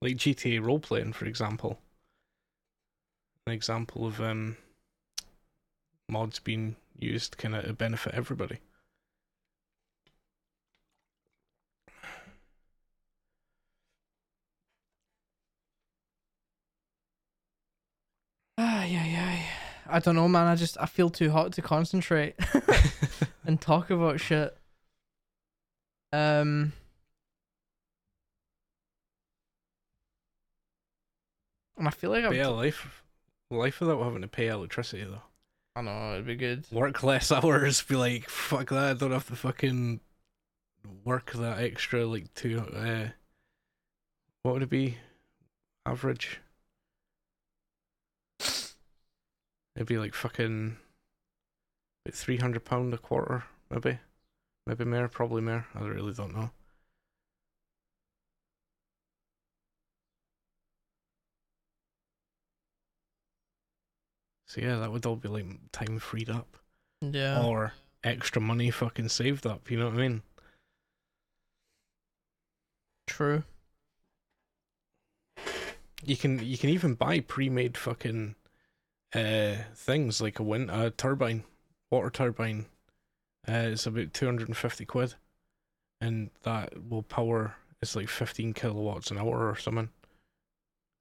[0.00, 1.80] Like GTA role playing, for example.
[3.46, 4.56] An example of um
[6.08, 8.60] mods being used kind of to benefit everybody.
[18.88, 19.42] Yeah, yeah.
[19.86, 20.46] I don't know, man.
[20.46, 22.36] I just I feel too hot to concentrate
[23.46, 24.56] and talk about shit.
[26.12, 26.72] Um.
[31.76, 32.32] And I feel like I'm.
[32.32, 33.04] Yeah, life,
[33.50, 35.22] life without having to pay electricity though.
[35.76, 36.64] I know it'd be good.
[36.72, 37.82] Work less hours.
[37.82, 38.90] Be like, fuck that.
[38.90, 40.00] I don't have to fucking
[41.04, 42.60] work that extra like two.
[42.60, 43.08] Uh,
[44.42, 44.96] what would it be?
[45.86, 46.40] Average.
[49.78, 50.76] It'd be like fucking,
[52.04, 54.00] like three hundred pound a quarter, maybe,
[54.66, 55.68] maybe more, probably more.
[55.72, 56.50] I really don't know.
[64.46, 66.56] So yeah, that would all be like time freed up
[67.00, 67.44] Yeah.
[67.44, 69.70] or extra money fucking saved up.
[69.70, 70.22] You know what I mean?
[73.06, 73.44] True.
[76.04, 78.36] You can you can even buy pre-made fucking
[79.14, 81.44] uh things like a wind a turbine,
[81.90, 82.66] water turbine.
[83.46, 85.14] Uh, it's about two hundred and fifty quid,
[86.00, 87.56] and that will power.
[87.80, 89.90] It's like fifteen kilowatts an hour or something.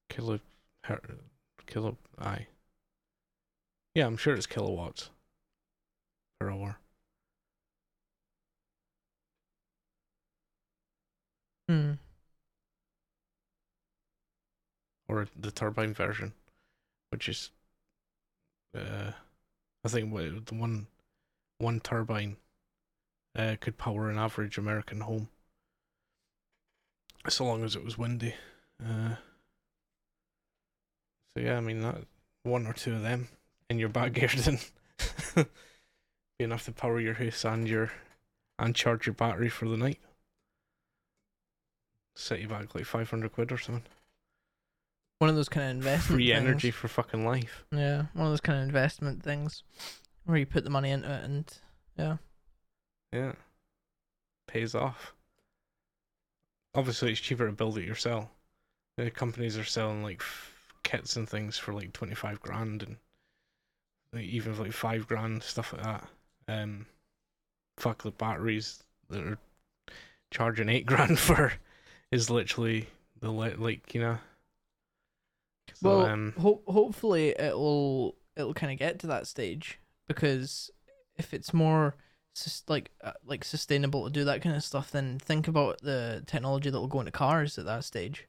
[0.10, 0.40] Kilo,
[0.86, 1.02] her,
[1.66, 2.48] kilo, aye.
[3.96, 5.10] Yeah, I'm sure it's kilowatts
[6.40, 6.78] per hour.
[11.68, 11.94] Hmm.
[15.08, 16.34] or the turbine version,
[17.10, 17.52] which is,
[18.76, 19.12] uh,
[19.84, 20.88] I think the one,
[21.60, 22.38] one turbine,
[23.38, 25.30] uh, could power an average American home,
[27.30, 28.34] so long as it was windy.
[28.84, 29.16] Uh,
[31.36, 32.04] so yeah, I mean that
[32.44, 33.28] one or two of them
[33.70, 34.60] in your back garden,
[35.36, 35.46] be
[36.46, 37.92] enough to power your house and your,
[38.58, 40.00] and charge your battery for the night.
[42.16, 43.84] Set you back like five hundred quid or something.
[45.20, 46.38] One of those kind of investment Free things.
[46.46, 47.66] energy for fucking life.
[47.72, 49.64] Yeah, one of those kind of investment things
[50.26, 51.58] where you put the money into it and
[51.98, 52.18] yeah.
[53.12, 53.32] Yeah.
[54.48, 55.14] Pays off.
[56.76, 58.28] Obviously, it's cheaper to build it yourself.
[58.98, 60.54] The companies are selling like f-
[60.84, 62.98] kits and things for like 25 grand and
[64.14, 66.08] like, even for like 5 grand, stuff like that.
[66.48, 66.86] Um,
[67.78, 69.38] fuck the batteries that are
[70.32, 71.54] charging 8 grand for
[72.12, 72.88] is literally
[73.20, 74.18] the li- like, you know.
[75.76, 80.70] So, Well, um, ho- hopefully it'll it'll kind of get to that stage because
[81.18, 81.96] if it's more
[82.34, 86.24] sus- like uh, like sustainable to do that kind of stuff, then think about the
[86.28, 88.28] technology that will go into cars at that stage.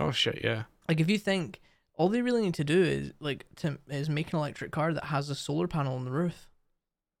[0.00, 0.64] oh shit, yeah.
[0.88, 1.60] Like if you think
[1.98, 5.04] all they really need to do is like to is make an electric car that
[5.06, 6.50] has a solar panel on the roof.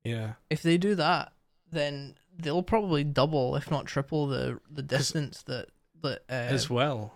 [0.04, 0.34] Yeah.
[0.50, 1.32] If they do that,
[1.70, 5.68] then they'll probably double, if not triple, the the distance that
[6.02, 7.14] that uh, as well.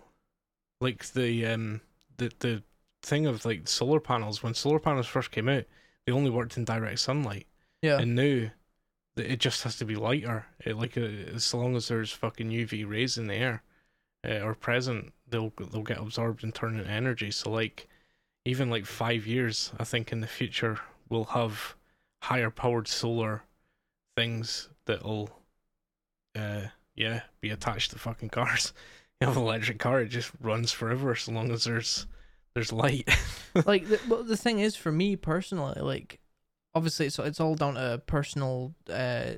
[0.81, 1.81] Like the um
[2.21, 2.63] the the
[3.03, 5.63] thing of like solar panels when solar panels first came out,
[6.05, 7.47] they only worked in direct sunlight,
[7.81, 8.49] yeah and now
[9.17, 10.45] it just has to be lighter.
[10.59, 11.01] It, like uh,
[11.35, 13.63] as long as there's fucking UV rays in the air
[14.27, 17.31] uh, or present, they'll they'll get absorbed and turn into energy.
[17.31, 17.87] So like
[18.45, 21.75] even like five years, I think in the future we'll have
[22.23, 23.43] higher powered solar
[24.15, 25.29] things that'll
[26.35, 26.61] uh
[26.95, 28.73] yeah be attached to fucking cars.
[29.21, 32.07] You have an electric car, it just runs forever so long as there's
[32.53, 33.07] there's light.
[33.65, 36.19] like the, well, the thing is for me personally like
[36.75, 39.31] obviously it's, it's all down to personal uh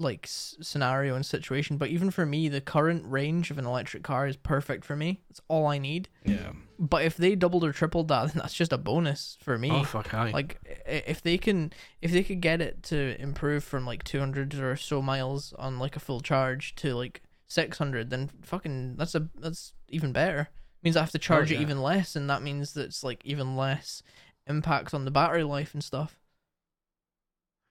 [0.00, 4.02] like s- scenario and situation but even for me the current range of an electric
[4.04, 6.52] car is perfect for me it's all i need yeah.
[6.78, 9.82] but if they doubled or tripled that then that's just a bonus for me Oh
[9.84, 10.30] fuck aye.
[10.30, 14.54] like i- if they can if they could get it to improve from like 200
[14.56, 19.28] or so miles on like a full charge to like 600 then fucking that's a
[19.38, 20.50] that's even better
[20.82, 21.62] means i have to charge it oh, yeah.
[21.62, 24.02] even less and that means that it's like even less
[24.48, 26.18] impact on the battery life and stuff.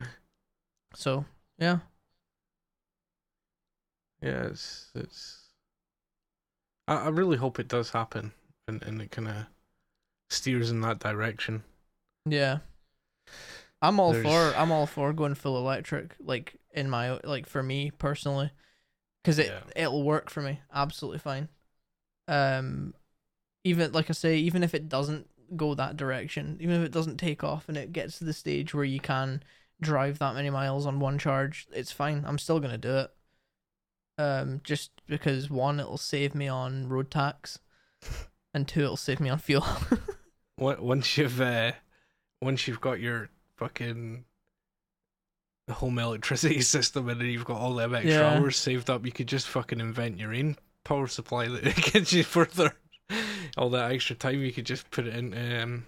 [0.95, 1.25] So
[1.59, 1.79] yeah,
[4.21, 5.49] Yeah, it's it's.
[6.87, 8.31] I, I really hope it does happen,
[8.67, 9.35] and and it kind of
[10.29, 11.63] steers in that direction.
[12.25, 12.59] yeah.
[13.79, 16.15] I'm all for I'm all for going full electric.
[16.19, 18.49] Like in my like for me personally,
[19.27, 19.83] because it Yeah.
[19.83, 21.49] it'll work for me absolutely fine.
[22.29, 22.93] Um,
[23.65, 27.17] even like I say, even if it doesn't go that direction, even if it doesn't
[27.17, 29.43] take off and it gets to the stage where you can
[29.81, 32.23] drive that many miles on one charge, it's fine.
[32.25, 33.11] I'm still gonna do it.
[34.17, 37.59] Um, just because one, it'll save me on road tax,
[38.53, 39.65] and two, it'll save me on fuel.
[40.59, 41.73] On- Once you've uh,
[42.41, 44.23] once you've got your fucking
[45.69, 48.37] home electricity system and then you've got all them extra Yeah.
[48.37, 52.23] hours saved up, you could just fucking invent your own power supply that gets you
[52.23, 52.73] further.
[53.57, 55.85] All that extra time you could just put it in um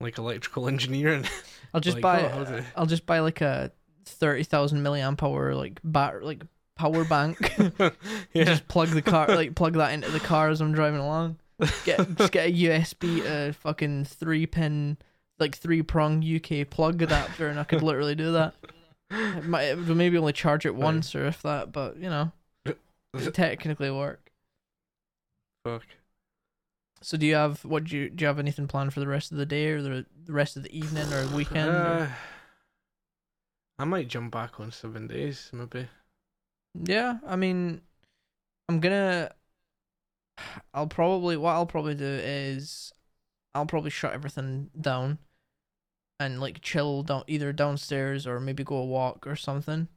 [0.00, 1.24] like electrical engineering.
[1.74, 2.22] I'll just Like, buy.
[2.22, 3.72] oh, I'll just buy like a
[4.04, 6.42] thirty thousand milliamp hour like bat like
[6.76, 7.38] power bank.
[8.32, 8.44] yeah.
[8.44, 11.36] Just plug the car, like plug that into the car as I'm driving along.
[11.84, 14.96] Get just get a USB, uh, fucking three pin,
[15.40, 18.54] like three prong UK plug adapter, and I could literally do that.
[19.10, 22.32] It might it would maybe only charge it once or if that, but you know,
[22.66, 22.78] it
[23.34, 24.30] technically work.
[25.64, 25.84] Fuck.
[27.00, 28.22] So do you have what do you do?
[28.22, 30.62] You have anything planned for the rest of the day or the the rest of
[30.62, 31.70] the evening or weekend?
[31.70, 32.10] or- Uh,
[33.78, 35.88] I might jump back on seven days, maybe.
[36.74, 37.80] Yeah, I mean,
[38.68, 39.30] I'm gonna.
[40.74, 42.92] I'll probably what I'll probably do is,
[43.54, 45.18] I'll probably shut everything down,
[46.20, 49.88] and like chill down either downstairs or maybe go a walk or something,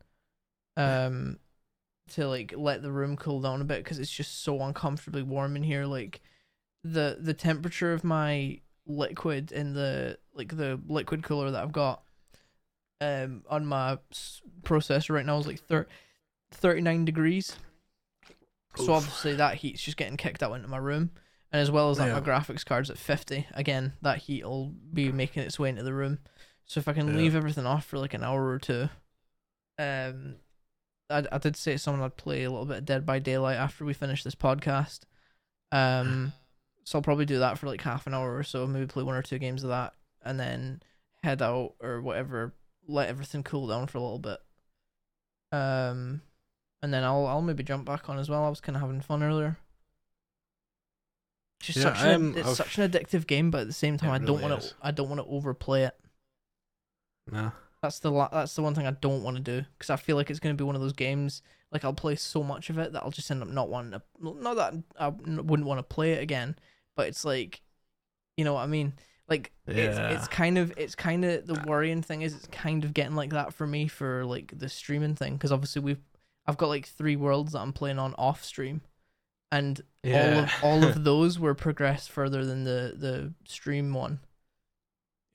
[0.77, 1.39] um,
[2.11, 5.55] to like let the room cool down a bit because it's just so uncomfortably warm
[5.55, 5.85] in here.
[5.85, 6.21] Like,
[6.83, 12.03] the the temperature of my liquid in the like the liquid cooler that I've got,
[12.99, 13.97] um, on my
[14.63, 15.87] processor right now is like thir-
[16.51, 17.55] 39 degrees.
[18.77, 21.11] So obviously that heat's just getting kicked out into my room.
[21.51, 23.47] And as well as that, my graphics card's at 50.
[23.53, 26.19] Again, that heat will be making its way into the room.
[26.65, 27.15] So if I can Yeah.
[27.17, 28.87] leave everything off for like an hour or two,
[29.77, 30.35] um,
[31.09, 33.57] I, I did say to someone I'd play a little bit of Dead by Daylight
[33.57, 35.01] after we finish this podcast.
[35.73, 36.31] Um,
[36.85, 39.15] so I'll probably do that for like half an hour or so, maybe play one
[39.15, 39.93] or two games of that,
[40.23, 40.81] and then
[41.23, 42.53] head out or whatever.
[42.87, 44.39] Let everything cool down for a little bit.
[45.51, 46.21] Um,
[46.81, 48.43] and then I'll I'll maybe jump back on as well.
[48.45, 49.57] I was kind of having fun earlier.
[51.61, 53.73] It's just Yeah, such an um, it's I've- such an addictive game, but at the
[53.73, 55.93] same time, I don't want to I don't want to overplay it.
[57.31, 57.51] No.
[57.81, 60.15] That's the la- that's the one thing I don't want to do because I feel
[60.15, 61.41] like it's going to be one of those games
[61.71, 64.01] like I'll play so much of it that I'll just end up not wanting to.
[64.19, 66.55] Not that I wouldn't want to play it again,
[66.95, 67.61] but it's like,
[68.37, 68.93] you know what I mean.
[69.29, 72.93] Like it's it's kind of it's kind of the worrying thing is it's kind of
[72.93, 76.01] getting like that for me for like the streaming thing because obviously we've
[76.45, 78.81] I've got like three worlds that I'm playing on off stream,
[79.51, 84.19] and all of all of those were progressed further than the the stream one.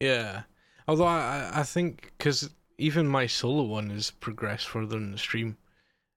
[0.00, 0.42] Yeah.
[0.88, 5.18] Although I, I- I think because even my solo one has progressed further than the
[5.18, 5.56] stream,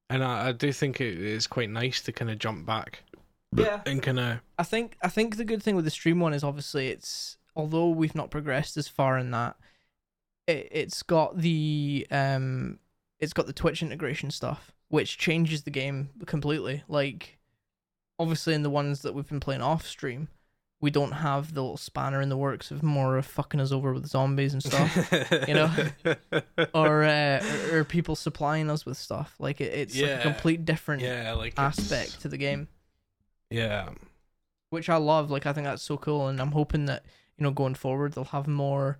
[0.10, 3.04] and I, I do think it is quite nice to kind of jump back
[3.56, 3.82] Yeah.
[3.86, 6.44] and kind of I think I think the good thing with the stream one is
[6.44, 9.56] obviously it's although we've not progressed as far in that,
[10.48, 12.80] it it's got the um
[13.20, 16.84] it's got the Twitch integration stuff, which changes the game completely.
[16.88, 17.39] Like
[18.20, 20.28] obviously in the ones that we've been playing off stream,
[20.82, 23.94] we don't have the little spanner in the works of more of fucking us over
[23.94, 25.12] with zombies and stuff.
[25.48, 25.72] you know?
[26.74, 29.36] or, uh, or or people supplying us with stuff.
[29.40, 32.68] Like it, it's like a complete different yeah, like it's- aspect to the game.
[33.50, 33.90] Yeah,
[34.70, 35.32] which I love.
[35.32, 37.04] Like I think that's so cool, and I'm hoping that
[37.38, 39.00] you know going forward they'll have more.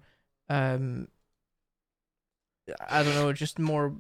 [0.50, 1.08] Um,
[2.90, 3.94] I don't know, just more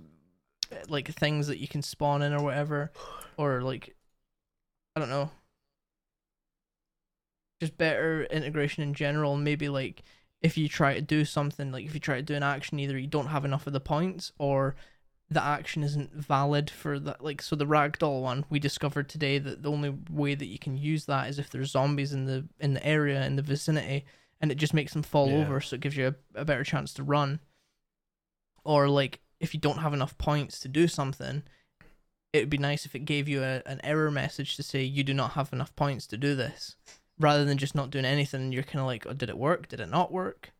[0.87, 2.91] like things that you can spawn in or whatever,
[3.37, 3.95] or like
[4.99, 5.31] I don't know,
[7.61, 9.33] just better integration in general.
[9.35, 10.03] and Maybe like
[10.41, 12.97] if you try to do something, like if you try to do an action, either
[12.97, 14.75] you don't have enough of the points or
[15.29, 19.61] the action isn't valid for that like so the ragdoll one we discovered today that
[19.61, 22.73] the only way that you can use that is if there's zombies in the in
[22.73, 24.03] the area in the vicinity
[24.41, 25.35] and it just makes them fall Yeah.
[25.35, 27.39] over so it gives you a, a better chance to run
[28.63, 31.43] or like if you don't have enough points to do something
[32.33, 35.03] it would be nice if it gave you a, an error message to say you
[35.03, 36.75] do not have enough points to do this
[37.19, 39.67] rather than just not doing anything and you're kind of like oh, did it work
[39.67, 40.51] did it not work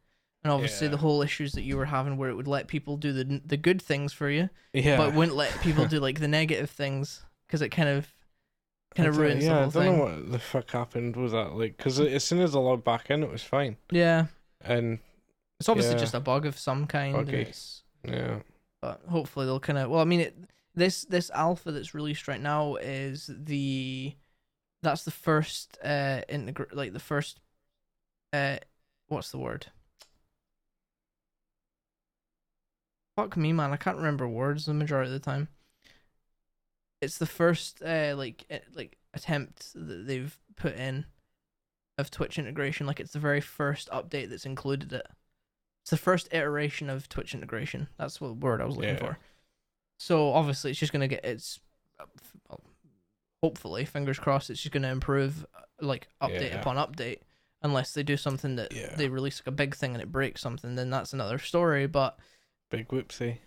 [0.43, 0.91] and obviously Yeah.
[0.91, 3.57] the whole issues that you were having where it would let people do the the
[3.57, 4.97] good things for you yeah.
[4.97, 8.13] but wouldn't let people do like the negative things because it kind of
[8.95, 9.97] kind of ruins yeah, the whole I don't thing.
[9.97, 11.53] know what the fuck happened with that.
[11.53, 13.78] Like, because as soon as I logged back in, it was fine.
[13.91, 14.26] Yeah,
[14.61, 14.97] and
[15.59, 15.99] It's obviously Yeah.
[15.99, 17.30] just a bug of some kind.
[17.30, 18.39] it's- yeah,
[18.82, 19.91] but hopefully they'll kind of.
[19.91, 20.36] Well, I mean, it,
[20.80, 24.14] this this alpha that's released right now is the
[24.82, 27.40] that's the first uh integra- like the first
[28.34, 28.58] uh
[29.08, 29.68] what's the word?
[33.16, 33.72] Fuck me, man!
[33.74, 35.50] I can't remember words the majority of the time.
[37.02, 41.06] It's the first uh like eh, like attempt that they've put in
[41.98, 42.88] of Twitch integration.
[42.88, 45.06] Like it's the very first update that's included it.
[45.84, 47.88] It's the first iteration of Twitch integration.
[47.98, 49.00] That's what word I was looking Yeah.
[49.00, 49.18] for.
[50.00, 51.60] So obviously, it's just gonna get it's.
[52.50, 52.62] Well,
[53.43, 56.62] hopefully, fingers crossed, it's just gonna improve, uh, like update Yeah.
[56.62, 57.20] upon update.
[57.62, 58.95] Unless they do something that Yeah.
[58.95, 61.88] they release like a big thing and it breaks something, then that's another story.
[61.88, 62.18] But
[62.72, 63.39] big whoopsie.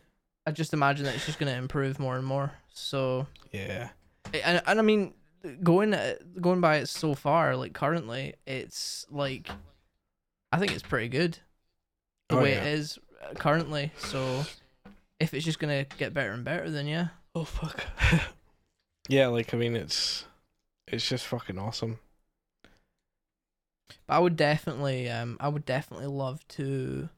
[0.47, 2.53] I just imagine that it's just gonna improve more and more.
[2.75, 3.91] So Yeah,
[4.35, 5.15] and, and I mean,
[5.63, 9.49] going uh, going by it so far, like currently, it's like,
[10.53, 11.39] I think it's pretty good,
[12.29, 12.65] the Oh, way yeah.
[12.65, 13.93] it is uh, currently.
[13.97, 14.45] So,
[15.23, 17.09] if it's just gonna get better and better, then yeah.
[17.35, 17.85] Oh fuck.
[19.09, 20.25] yeah, like I mean, it's
[20.89, 21.99] it's just fucking awesome.
[24.07, 27.09] But I would definitely, um, I would definitely love to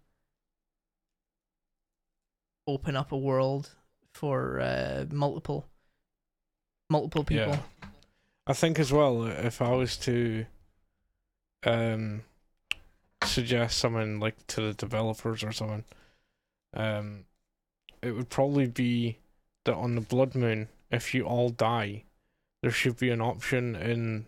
[2.66, 3.70] open up a world
[4.12, 5.66] for uh multiple,
[6.90, 7.52] multiple people.
[7.52, 7.60] Yeah.
[8.46, 10.44] I think as well, if I was to
[11.64, 12.22] um
[13.24, 15.84] suggest someone like to the developers or someone,
[16.74, 17.24] um,
[18.04, 19.18] it would probably be
[19.64, 22.04] that on the Blood Moon, if you all die,
[22.60, 24.26] there should be an option in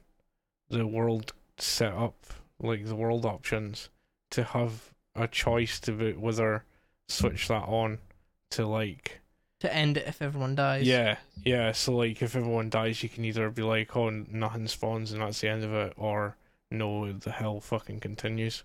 [0.69, 2.17] the world set up,
[2.61, 3.89] like the world options,
[4.31, 6.65] to have a choice to be, whether
[7.09, 7.99] switch that on
[8.51, 9.21] to like
[9.61, 10.87] To end it if everyone dies.
[10.87, 11.73] yeah, yeah.
[11.73, 15.41] So like, if everyone dies, you can either be like, "Oh, nothing spawns and that's
[15.41, 16.37] the end of it," or
[16.71, 18.65] "No, the hell fucking continues."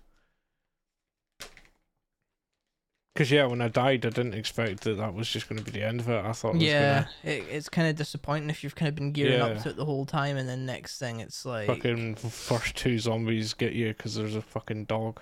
[3.14, 5.70] Because yeah, when I died, I didn't expect that that was just going to be
[5.78, 6.24] the end of it.
[6.24, 9.12] I thought it was Yeah, it, it's kind of disappointing if you've kind of been
[9.12, 9.44] gearing Yeah.
[9.46, 12.98] up to it the whole time, and then next thing it's like, fucking first two
[12.98, 15.20] zombies get you because there's a fucking dog,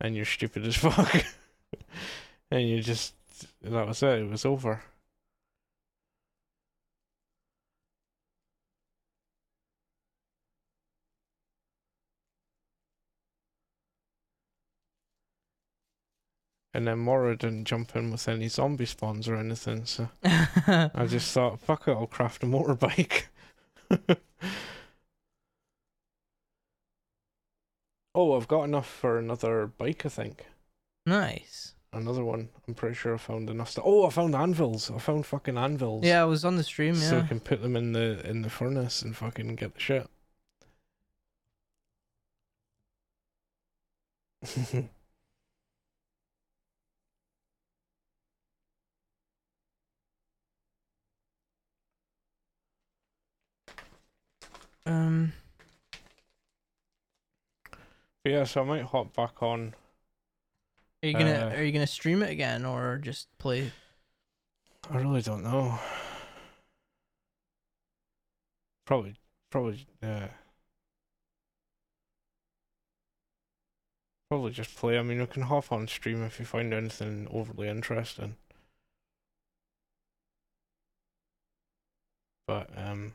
[0.00, 1.24] and you're stupid as fuck,
[2.50, 3.14] and you just
[3.62, 4.18] that was it.
[4.20, 4.82] It was over.
[16.74, 21.30] And then Mora didn't jump in with any zombie spawns or anything, so I just
[21.32, 23.24] thought, fuck it, I'll craft a motorbike.
[28.14, 30.46] oh, I've got enough for another bike, I think.
[31.06, 31.74] nice.
[31.94, 32.48] Another one.
[32.66, 33.84] I'm pretty sure I found enough stuff.
[33.86, 34.90] Oh, I found anvils.
[34.90, 36.02] I found fucking anvils.
[36.04, 36.94] Yeah, I was on the stream.
[36.94, 40.08] So I can put them in the in the furnace and fucking get the shit.
[54.86, 55.32] um,
[58.24, 59.74] yeah, so I might hop back on.
[61.02, 63.72] are you gonna Uh, are you gonna stream it again or just play?
[64.90, 65.78] I really don't know.
[68.84, 69.14] Probably,
[69.50, 70.28] probably, uh,
[74.28, 74.98] probably just play.
[74.98, 78.36] I mean, you can hop on stream if you find anything overly interesting.
[82.46, 83.14] But um,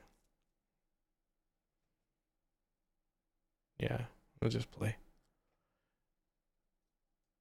[3.80, 4.02] yeah,
[4.42, 4.96] I'll just play.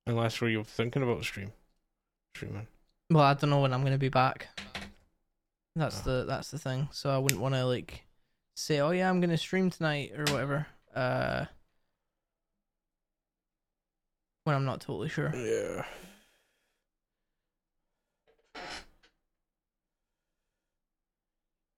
[0.06, 1.52] Unless were you thinking about stream,
[2.34, 2.66] streaming?
[3.10, 4.48] Well, I don't know when I'm gonna be back.
[5.74, 6.20] That's Oh.
[6.20, 6.88] the that's the thing.
[6.92, 8.04] So I wouldn't want to like
[8.54, 10.66] say, oh yeah, I'm gonna stream tonight or whatever.
[10.94, 11.46] Uh,
[14.44, 15.32] when I'm not totally sure.
[15.34, 15.84] Yeah.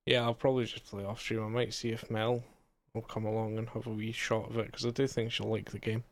[0.06, 1.44] Yeah, I'll probably just play off stream.
[1.44, 2.42] I might see if Mel
[2.94, 5.48] will come along and have a wee shot of it because I do think she'll
[5.48, 6.04] like the game.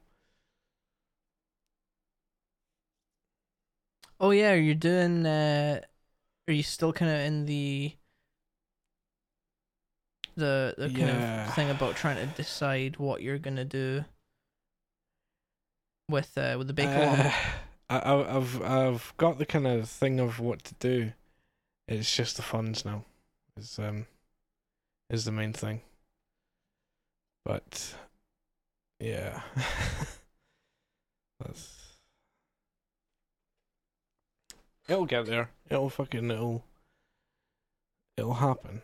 [4.20, 5.24] Oh yeah, are you doing?
[5.27, 5.81] Uh,
[6.49, 7.97] are you still kind of in the
[10.37, 11.47] the the kind Yeah.
[11.47, 14.05] of thing about trying to decide what you're gonna do
[16.09, 17.29] with uh with the bake along?
[17.29, 17.33] Uh,
[17.91, 21.12] I, I- I've I've got the kind of thing of what to do.
[21.89, 23.05] It's just the funds now.
[23.59, 24.07] Is um
[25.11, 25.81] is the main thing.
[27.47, 27.95] But
[28.99, 29.43] yeah.
[31.39, 31.97] That's
[34.89, 35.51] It'll get there.
[35.71, 36.65] It'll fucking it'll
[38.17, 38.83] it'll happen.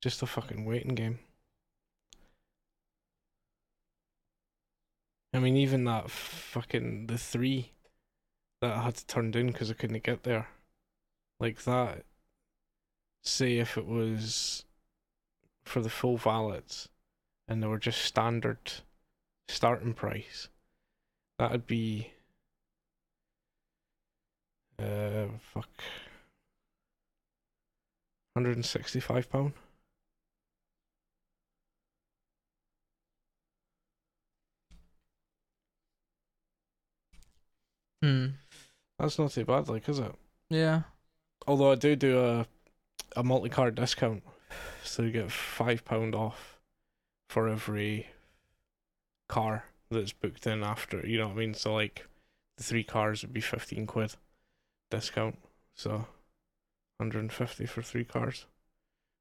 [0.00, 1.18] Just a fucking waiting game.
[5.34, 7.72] I mean, even that fucking the three
[8.62, 10.48] that I had to turn down because I couldn't get there,
[11.38, 12.04] like that.
[13.22, 14.64] Say if it was
[15.70, 16.88] for the full valets,
[17.48, 18.58] and they were just standard
[19.48, 20.48] starting price,
[21.38, 22.12] that'd be
[24.78, 25.68] uh fuck.
[28.36, 29.52] Hundred and sixty-five pound.
[38.02, 38.26] Hmm.
[38.98, 40.14] That's not too bad, like, is it?
[40.48, 40.82] Yeah.
[41.46, 42.46] Although I do do a
[43.16, 44.22] a multi-card discount,
[44.82, 46.58] so you get five pound off
[47.28, 48.08] for every
[49.28, 51.06] car that's booked in after.
[51.06, 51.54] You know what I mean?
[51.54, 52.06] So like,
[52.56, 54.14] the three cars would be fifteen quid
[54.90, 55.38] discount.
[55.74, 56.06] So,
[57.00, 58.46] hundred and fifty for three cars,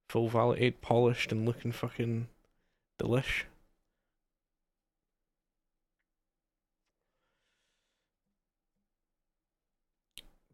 [0.10, 2.28] full validated, polished, and looking fucking
[3.02, 3.44] delish.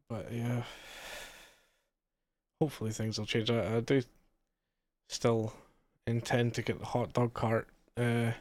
[0.08, 0.64] But yeah,
[2.62, 3.50] hopefully things will change.
[3.50, 4.04] I, I do
[5.08, 5.54] still
[6.08, 8.32] intend to get the hot dog cart uh,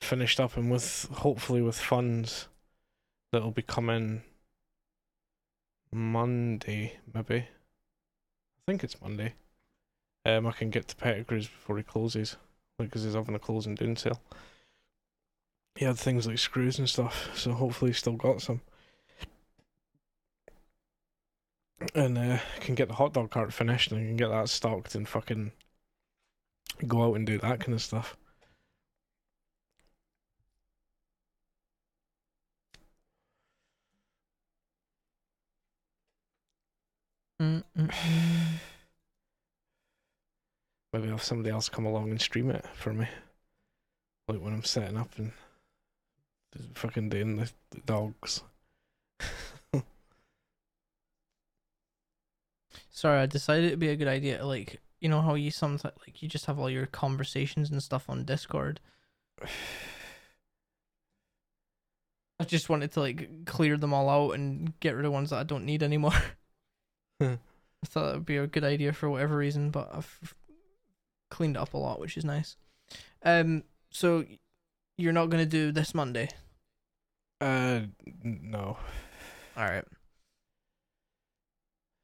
[0.00, 2.48] finished up and with hopefully with funds
[3.32, 4.22] that'll be coming
[5.92, 7.36] Monday, maybe.
[7.36, 7.46] I
[8.66, 9.34] think it's Monday.
[10.24, 12.36] Um, I can get to Pettigrew's before he closes,
[12.78, 14.20] because he's having a closing down sale.
[15.74, 18.60] He had things like screws and stuff, so hopefully he's still got some.
[21.94, 25.08] And uh, can get the hot dog cart finished and can get that stocked and
[25.08, 25.52] fucking
[26.86, 28.16] go out and do that kind of stuff.
[37.40, 37.92] Maybe
[41.08, 43.06] have somebody else come along and stream it for me.
[44.26, 45.32] Like when I'm setting up and
[46.74, 48.42] fucking doing the, the dogs.
[52.98, 54.44] Sorry, I decided it'd be a good idea.
[54.44, 58.10] Like, you know how you sometimes like you just have all your conversations and stuff
[58.10, 58.80] on Discord.
[62.40, 65.38] I just wanted to like clear them all out and get rid of ones that
[65.38, 66.10] I don't need anymore.
[67.20, 67.38] I
[67.86, 70.34] thought that would be a good idea for whatever reason, but I've
[71.30, 72.56] cleaned up a lot, which is nice.
[73.22, 74.24] Um, so
[74.96, 76.30] you're not gonna do this Monday,
[77.40, 77.82] Uh,
[78.24, 78.76] no.
[79.56, 79.84] all right?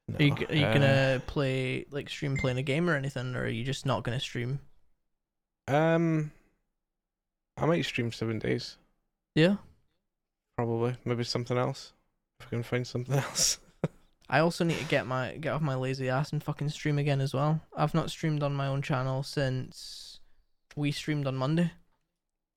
[0.09, 0.17] No.
[0.19, 3.45] Are you, are you Uh, gonna play like stream playing a game or anything, or
[3.45, 4.61] are you just not gonna stream?
[5.69, 6.31] Um,
[7.57, 8.77] I might stream seven days.
[9.35, 9.57] Yeah.
[10.57, 10.97] Probably.
[11.05, 11.93] Maybe something else.
[12.41, 13.59] If I can find something else.
[14.29, 17.21] I also need to get my get off my lazy ass and fucking stream again
[17.21, 17.61] as well.
[17.77, 20.21] I've not streamed on my own channel since
[20.77, 21.73] we streamed on Monday.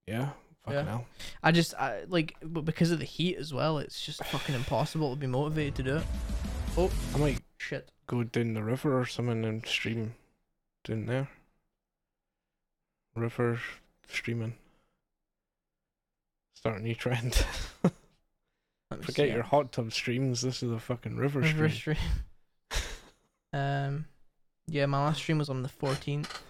[0.07, 0.29] yeah.
[0.65, 0.85] Fucking Yeah.
[0.85, 1.05] hell.
[1.43, 5.11] I just I like but because of the heat as well, it's just fucking impossible
[5.13, 6.03] to be motivated to do it.
[6.79, 7.91] Oh I might shit.
[8.05, 10.13] go down the river or something and stream
[10.83, 11.27] down there.
[13.15, 13.59] River
[14.07, 14.53] streaming.
[16.55, 17.43] Start a new trend.
[19.01, 20.41] Forget your hot tub streams.
[20.41, 21.97] This is a fucking river, River stream.
[22.71, 22.81] stream.
[23.53, 24.05] um
[24.67, 26.43] yeah, my last stream was on the fourteenth.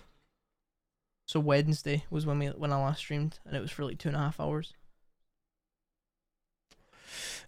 [1.26, 4.10] So Wednesday was when we when I last streamed and it was for like two
[4.10, 4.74] and a half hours.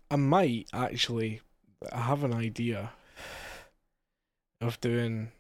[0.09, 1.41] I might actually
[1.91, 2.91] I have an idea
[4.61, 5.31] of doing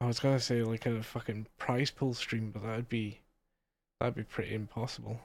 [0.00, 3.20] I was gonna say like a fucking prize pool stream, but that'd be
[4.00, 5.20] that'd be pretty impossible.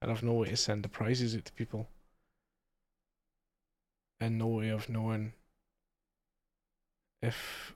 [0.00, 1.88] I'd have no way to send the prizes out to people.
[4.20, 5.32] And no way of knowing
[7.22, 7.74] if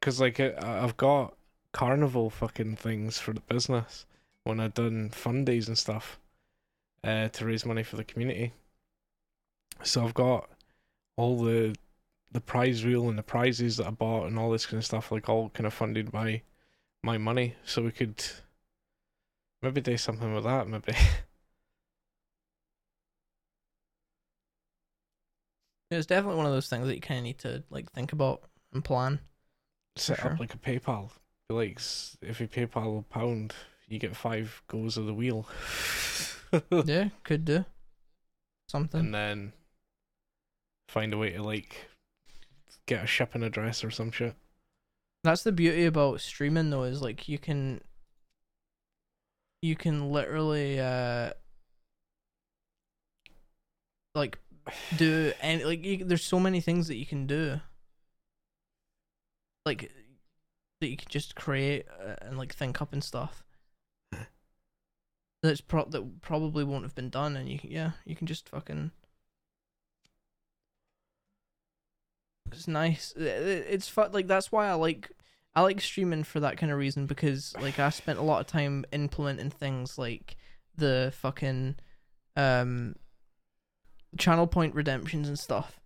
[0.00, 1.34] because like I, I've got
[1.72, 4.06] carnival fucking things for the business
[4.44, 6.18] when I've done fun days and stuff
[7.04, 8.52] uh to raise money for the community.
[9.82, 10.48] So I've got
[11.18, 11.74] all the
[12.30, 15.10] the prize reel and the prizes that I bought and all this kind of stuff,
[15.10, 16.42] like all kind of funded by
[17.02, 17.56] my money.
[17.64, 18.22] So we could
[19.60, 20.68] maybe do something with that.
[20.68, 20.92] Maybe
[25.90, 28.42] It's definitely one of those things that you kinda need to like think about
[28.72, 29.20] and plan.
[29.96, 30.32] set sure.
[30.32, 31.10] up like a PayPal.
[31.48, 31.80] Like
[32.20, 33.54] if you PayPal a pound,
[33.88, 35.48] you get five goes of the wheel.
[36.84, 37.64] yeah, could do.
[38.68, 39.00] Something.
[39.00, 39.52] and then
[40.88, 41.88] find a way to like
[42.86, 44.34] get a shipping address or some shit.
[45.24, 47.80] That's the beauty about streaming though, is like you can
[49.62, 51.32] you can literally uh
[54.14, 54.38] like
[54.96, 57.60] do any like you, there's so many things that you can do
[59.66, 59.90] like
[60.80, 63.44] that you can just create uh, and like think up and stuff
[65.42, 68.48] that's pro- that probably won't have been done, and you can, yeah, you can just
[68.48, 68.90] fucking.
[72.52, 73.12] It's nice.
[73.16, 74.12] It's fun.
[74.12, 75.10] Like that's why I like
[75.54, 78.46] I like streaming for that kind of reason because like I spent a lot of
[78.46, 80.36] time implementing things like
[80.76, 81.76] the fucking
[82.36, 82.94] um
[84.16, 85.80] channel point redemptions and stuff.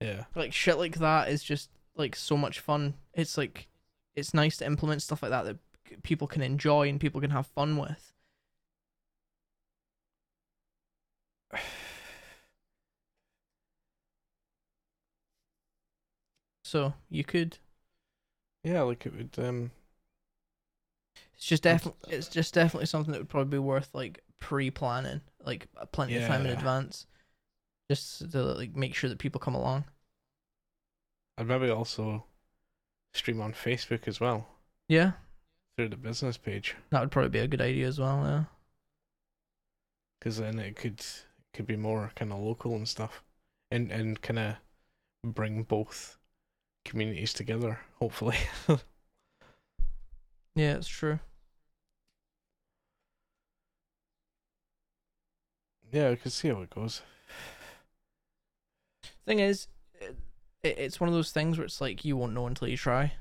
[0.00, 0.24] Yeah.
[0.34, 2.94] Like shit like that is just like so much fun.
[3.14, 3.68] It's like
[4.16, 7.46] it's nice to implement stuff like that that people can enjoy and people can have
[7.46, 8.12] fun with.
[16.68, 17.58] So you could.
[18.62, 19.70] Yeah, like it would um
[21.34, 22.14] It's just definitely.
[22.14, 26.24] It's just definitely something that would probably be worth like pre-planning, like uh, plenty of
[26.24, 26.52] time in Yeah.
[26.52, 27.06] advance,
[27.90, 29.84] just to like make sure that people come along.
[31.38, 32.26] I'd maybe also
[33.14, 34.48] stream on Facebook as well
[34.88, 35.12] Yeah,
[35.76, 38.22] through the business page that would probably be a good idea as well.
[38.24, 38.44] Yeah.
[40.18, 41.04] because then it could
[41.52, 43.22] could be more kind of local and stuff,
[43.70, 44.56] and and kind of
[45.24, 46.17] bring both
[46.88, 47.80] communities together.
[48.00, 48.36] Hopefully,
[50.54, 51.20] Yeah, it's true.
[55.92, 57.02] yeah, I can see how it goes.
[59.26, 59.68] Thing is,
[60.00, 60.16] it,
[60.78, 63.12] it's one of those things where it's like you won't know until you try.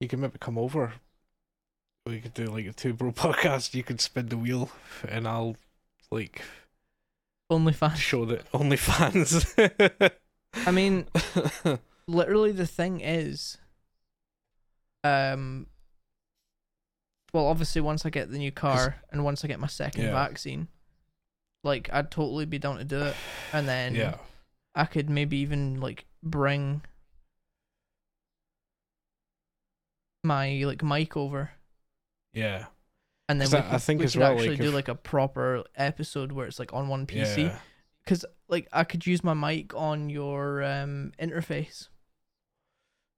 [0.00, 0.94] You can maybe come over.
[2.06, 3.74] We could do like a two bro podcast.
[3.74, 4.70] You could spin the wheel,
[5.08, 5.56] and I'll
[6.10, 6.42] like
[7.50, 7.98] Only fans.
[7.98, 10.12] show the OnlyFans.
[10.54, 11.06] I mean,
[12.06, 13.58] literally, the thing is,
[15.04, 15.66] um,
[17.32, 20.12] well, obviously, once I get the new car and once I get my second Yeah.
[20.12, 20.68] vaccine,
[21.64, 23.16] like I'd totally be down to do it,
[23.52, 24.16] and then yeah,
[24.74, 26.82] I could maybe even like bring
[30.24, 31.50] my like mic over,
[32.32, 32.66] yeah,
[33.28, 34.68] and then 'Cause we I- could, I think we as could well, actually like, do
[34.68, 37.44] if- like a proper episode where it's like on one PC.
[37.44, 37.58] yeah.
[38.04, 41.88] because like I could use my mic on your um interface.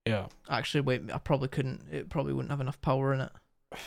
[0.06, 1.84] Yeah, Actually, wait, I probably couldn't.
[1.92, 3.32] It probably wouldn't have enough power in it,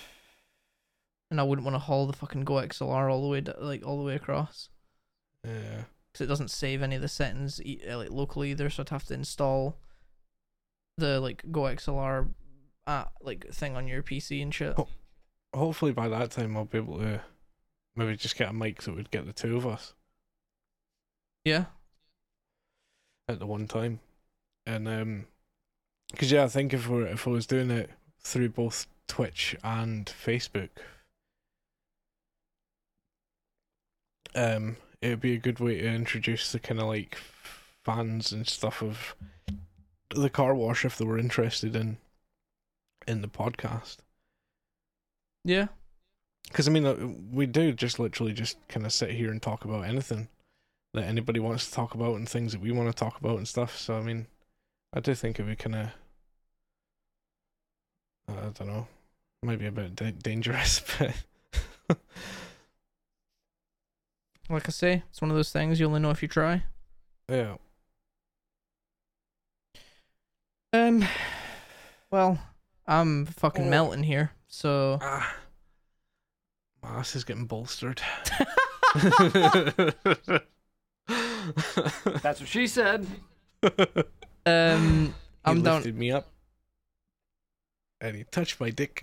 [1.32, 3.98] and I wouldn't want to haul the fucking GoXLR all the way d- like all
[3.98, 4.70] the way across
[5.44, 5.84] yeah.
[6.12, 8.70] because it doesn't save any of the settings uh, like locally either.
[8.70, 9.78] So I'd have to install
[10.98, 12.30] the like GoXLR
[12.88, 14.78] uh, like thing on your PC and shit.
[15.54, 17.22] Hopefully by that time I'll be able to
[17.96, 19.94] maybe just get a mic that would get the two of us
[21.46, 21.66] Yeah,
[23.28, 24.00] at the one time,
[24.66, 25.26] and um,
[26.12, 27.90] because yeah, I think if we if I was doing it
[28.22, 30.70] through both Twitch and Facebook,
[34.36, 37.18] um, it would be a good way to introduce the kind of like
[37.84, 39.16] fans and stuff of
[40.10, 41.98] the car wash if they were interested in
[43.08, 43.98] in the podcast.
[45.44, 45.68] yeah,
[46.48, 46.96] Because I mean, uh,
[47.32, 50.30] we do just literally just kind of sit here and talk about anything
[50.94, 53.48] that anybody wants to talk about and things that we want to talk about and
[53.48, 53.78] stuff.
[53.78, 54.28] So I mean,
[54.94, 55.88] I do think it would kind of,
[58.30, 58.88] I don't know,
[59.42, 61.98] might be a bit da- dangerous, but
[64.50, 66.64] like I say, it's one of those things you only know if you try.
[67.30, 67.56] yeah,
[70.74, 71.06] Um,
[72.12, 72.40] well,
[72.88, 73.70] I'm fucking Oh.
[73.70, 74.98] melting here, so.
[75.02, 75.36] ah,
[76.82, 78.02] my ass is getting bolstered.
[82.22, 83.08] That's what she said.
[84.46, 85.14] Um, he
[85.46, 85.76] I'm down.
[85.76, 86.28] lifted me up,
[88.02, 89.02] and he touched my dick.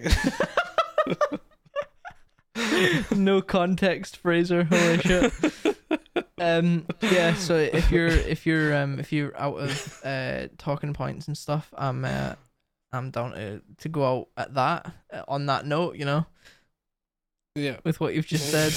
[3.10, 4.64] no context, Fraser.
[4.64, 5.32] Holy shit.
[6.38, 7.34] Um, yeah.
[7.34, 11.72] So if you're if you're um if you're out of uh talking points and stuff,
[11.76, 12.34] I'm uh
[12.92, 15.96] I'm down to to go out at that uh, on that note.
[15.96, 16.26] You know,
[17.54, 17.76] yeah.
[17.84, 18.72] with what you've just said.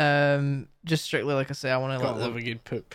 [0.00, 2.94] Um, just strictly like I say, I want to let love the, a good poop.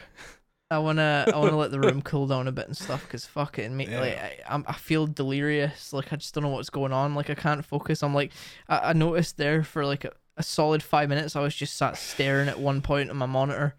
[0.71, 3.59] I wanna I wanna let the room cool down a bit and stuff because fuck
[3.59, 3.99] it, and me Yeah.
[3.99, 5.93] like I, I'm, I feel delirious.
[5.93, 7.13] Like I just don't know what's going on.
[7.13, 8.01] Like I can't focus.
[8.01, 8.31] I'm like
[8.67, 11.35] I, I noticed there for like a, a solid five minutes.
[11.35, 13.75] I was just sat staring at one point on my monitor,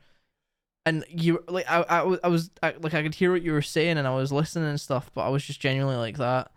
[0.87, 3.53] and you like I I, was- I was I, like I could hear what you
[3.53, 6.53] were saying and I was listening and stuff, but I was just genuinely like that.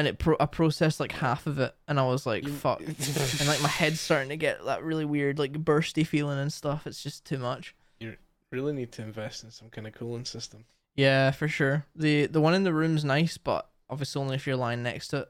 [0.00, 3.46] And it pro- I processed like half of it, and I was like, "Fuck!" and
[3.46, 6.86] like my head's starting to get that really weird, like bursty feeling and stuff.
[6.86, 7.74] It's just too much.
[7.98, 8.16] You
[8.50, 10.64] really need to invest in some kind of cooling system.
[10.96, 11.84] Yeah, for sure.
[11.94, 15.18] the The one in the room's nice, but obviously only if you're lying next to
[15.18, 15.28] it.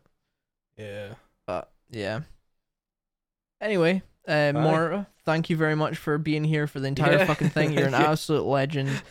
[0.76, 1.14] Yeah.
[1.48, 2.20] But yeah.
[3.60, 4.52] Anyway, uh.
[4.55, 7.24] Mora, thank you very much for being here for the entire Yeah.
[7.26, 7.72] fucking thing.
[7.72, 8.10] You're an Yeah.
[8.12, 9.02] absolute legend.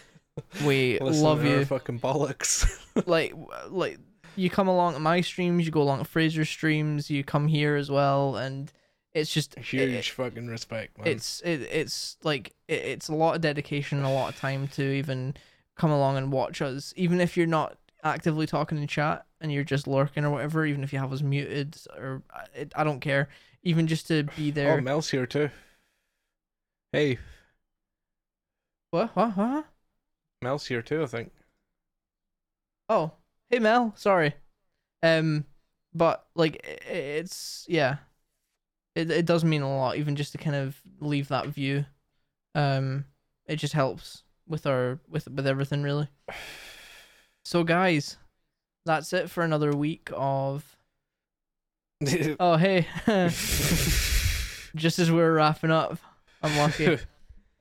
[0.65, 1.65] We Listen love you.
[1.65, 2.65] fucking bollocks.
[3.05, 3.33] Like,
[3.69, 3.99] like
[4.35, 7.75] you come along to my streams, you go along to Fraser's streams, you come here
[7.75, 8.71] as well, and
[9.13, 11.07] it's just it- Huge fucking respect, man.
[11.07, 14.67] it's it, it's like it, it's a lot of dedication and a lot of time
[14.69, 15.33] to even
[15.75, 19.63] come along and watch us even if you're not actively talking in chat and you're
[19.63, 22.21] just lurking or whatever even if you have us muted or
[22.53, 23.29] it, i don't care
[23.63, 24.67] even just to be there.
[24.71, 25.49] Oh, there Mel's here too.
[26.93, 27.17] Hey,
[28.91, 29.65] what, what what
[30.41, 31.03] Mel's here too.
[31.03, 31.31] I think.
[32.89, 33.11] oh
[33.49, 33.93] hey mel.
[33.95, 34.33] Sorry.
[35.03, 35.45] Um
[35.93, 37.97] but like it's yeah.
[38.95, 41.85] It, it does mean a lot even just to kind of leave that view.
[42.55, 43.05] Um
[43.47, 46.07] it just helps with our with with everything really.
[47.45, 48.17] So guys
[48.85, 50.75] that's it for another week of
[52.39, 52.87] oh hey.
[54.75, 55.97] Just as we're wrapping up
[56.41, 56.97] i'm lucky.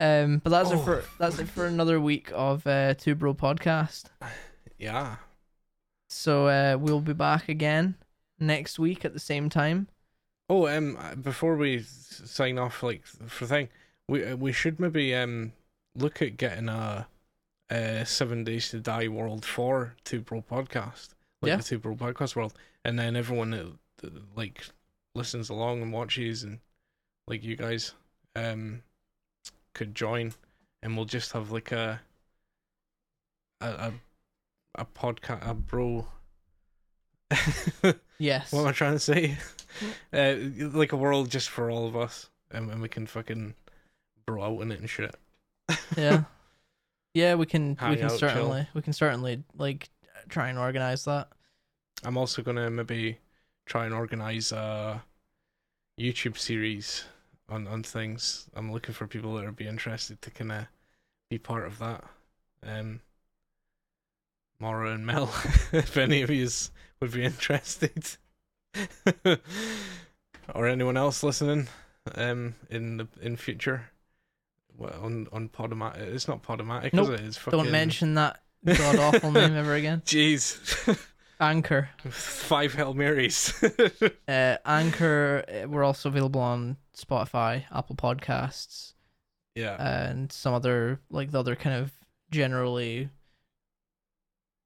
[0.00, 0.78] Um but that's it Oh.
[0.78, 4.04] for that's it for another week of uh two bro podcast.
[4.78, 5.16] Yeah.
[6.08, 7.94] So uh we'll be back again
[8.40, 9.88] next week at the same time.
[10.50, 13.68] Oh, um, uh, before we sign off, like for thing,
[14.08, 15.52] we uh, we should maybe um
[15.94, 17.06] look at getting a,
[17.70, 21.10] a seven days to die world for Two Bro podcast,
[21.42, 21.56] like Yeah.
[21.56, 22.54] the Two Bro podcast world,
[22.84, 23.66] and then everyone that,
[23.98, 24.64] that like
[25.14, 26.60] listens along and watches and
[27.26, 27.92] like you guys
[28.34, 28.82] um
[29.74, 30.32] could join,
[30.82, 32.00] and we'll just have like a
[33.60, 33.92] a a,
[34.74, 36.06] a podcast a bro.
[38.18, 39.36] yes What am I trying to say?
[40.12, 40.34] Uh,
[40.72, 43.54] like a world just for all of us, and, and we can fucking
[44.26, 45.14] bro out in it and shit.
[45.96, 46.24] yeah
[47.14, 48.18] yeah we can we can out, chill.
[48.18, 49.88] certainly we can certainly like
[50.28, 51.28] try and organize that
[52.04, 53.18] I'm also gonna maybe
[53.66, 55.02] try and organize a
[56.00, 57.04] YouTube series
[57.48, 58.48] on on things.
[58.54, 60.66] I'm looking for people that would be interested to kind of
[61.30, 62.04] be part of that.
[62.66, 63.00] Um,
[64.60, 65.32] Mara and Mel,
[65.72, 66.48] if any of you
[67.00, 68.16] would be interested,
[70.54, 71.68] or anyone else listening,
[72.14, 73.90] um, in the in future,
[74.76, 75.98] well, on on Podomatic.
[75.98, 77.10] It's not Podomatic, Nope.
[77.10, 77.20] is it?
[77.20, 77.58] It's fucking.
[77.58, 80.98] don't mention that god awful name ever again Jeez,
[81.40, 83.54] anchor five Hail Marys.
[84.26, 88.94] uh anchor uh, we're also available on spotify apple podcasts
[89.54, 89.76] yeah.
[89.80, 91.92] and some other like the other kind of
[92.32, 93.08] generally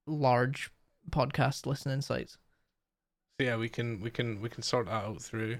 [0.06, 0.70] large
[1.10, 2.38] podcast listening sites.
[3.40, 5.58] So yeah, we can we can we can sort that out through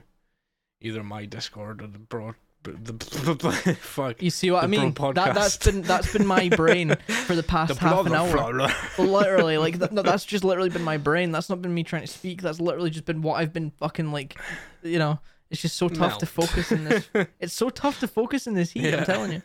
[0.81, 3.51] either my Discord or the broad the, the
[3.81, 4.93] fuck you see what i mean?
[4.93, 6.95] Bro that's been that's been my brain
[7.27, 8.69] for the past the half an hour.
[8.99, 11.33] Literally like th- no, that's just literally been my brain.
[11.33, 12.41] That's not been me trying to speak.
[12.41, 14.39] That's literally just been what i've been fucking like
[14.85, 15.19] you know
[15.51, 17.09] it's just so tough to focus in this
[17.41, 18.99] it's so tough to focus in this heat Yeah.
[18.99, 19.43] i'm telling you.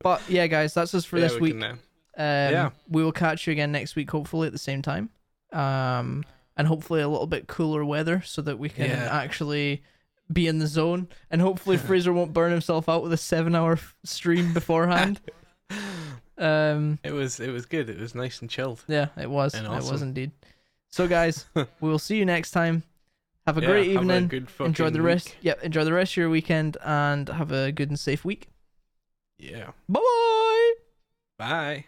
[0.00, 1.60] But yeah guys that's us for Yeah, this we week.
[1.60, 1.76] can, uh,
[2.16, 2.70] um Yeah.
[2.88, 5.10] we will catch you again next week hopefully at the same time
[5.52, 6.24] um
[6.56, 9.08] and hopefully a little bit cooler weather so that we can Yeah.
[9.10, 9.82] actually
[10.32, 13.78] be in the zone and hopefully fraser won't burn himself out with a seven hour
[14.04, 15.20] stream beforehand
[16.38, 17.88] um it was it was good.
[17.88, 18.84] It was nice and chilled.
[18.88, 19.54] yeah, it was.
[19.54, 20.30] And It was indeed.
[20.90, 22.82] So, guys, we will see you next time.
[23.46, 24.28] Have a Yeah, great a evening.
[24.28, 25.26] good enjoy the rest.
[25.28, 25.36] week.
[25.42, 28.48] Yep, enjoy the rest of your weekend and have a good and safe week.
[29.38, 29.70] Yeah.
[29.88, 30.00] Bye
[31.38, 31.84] bye bye.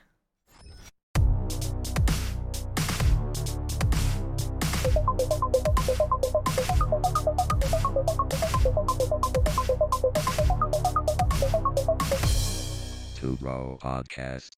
[13.35, 14.57] Bro Podcast.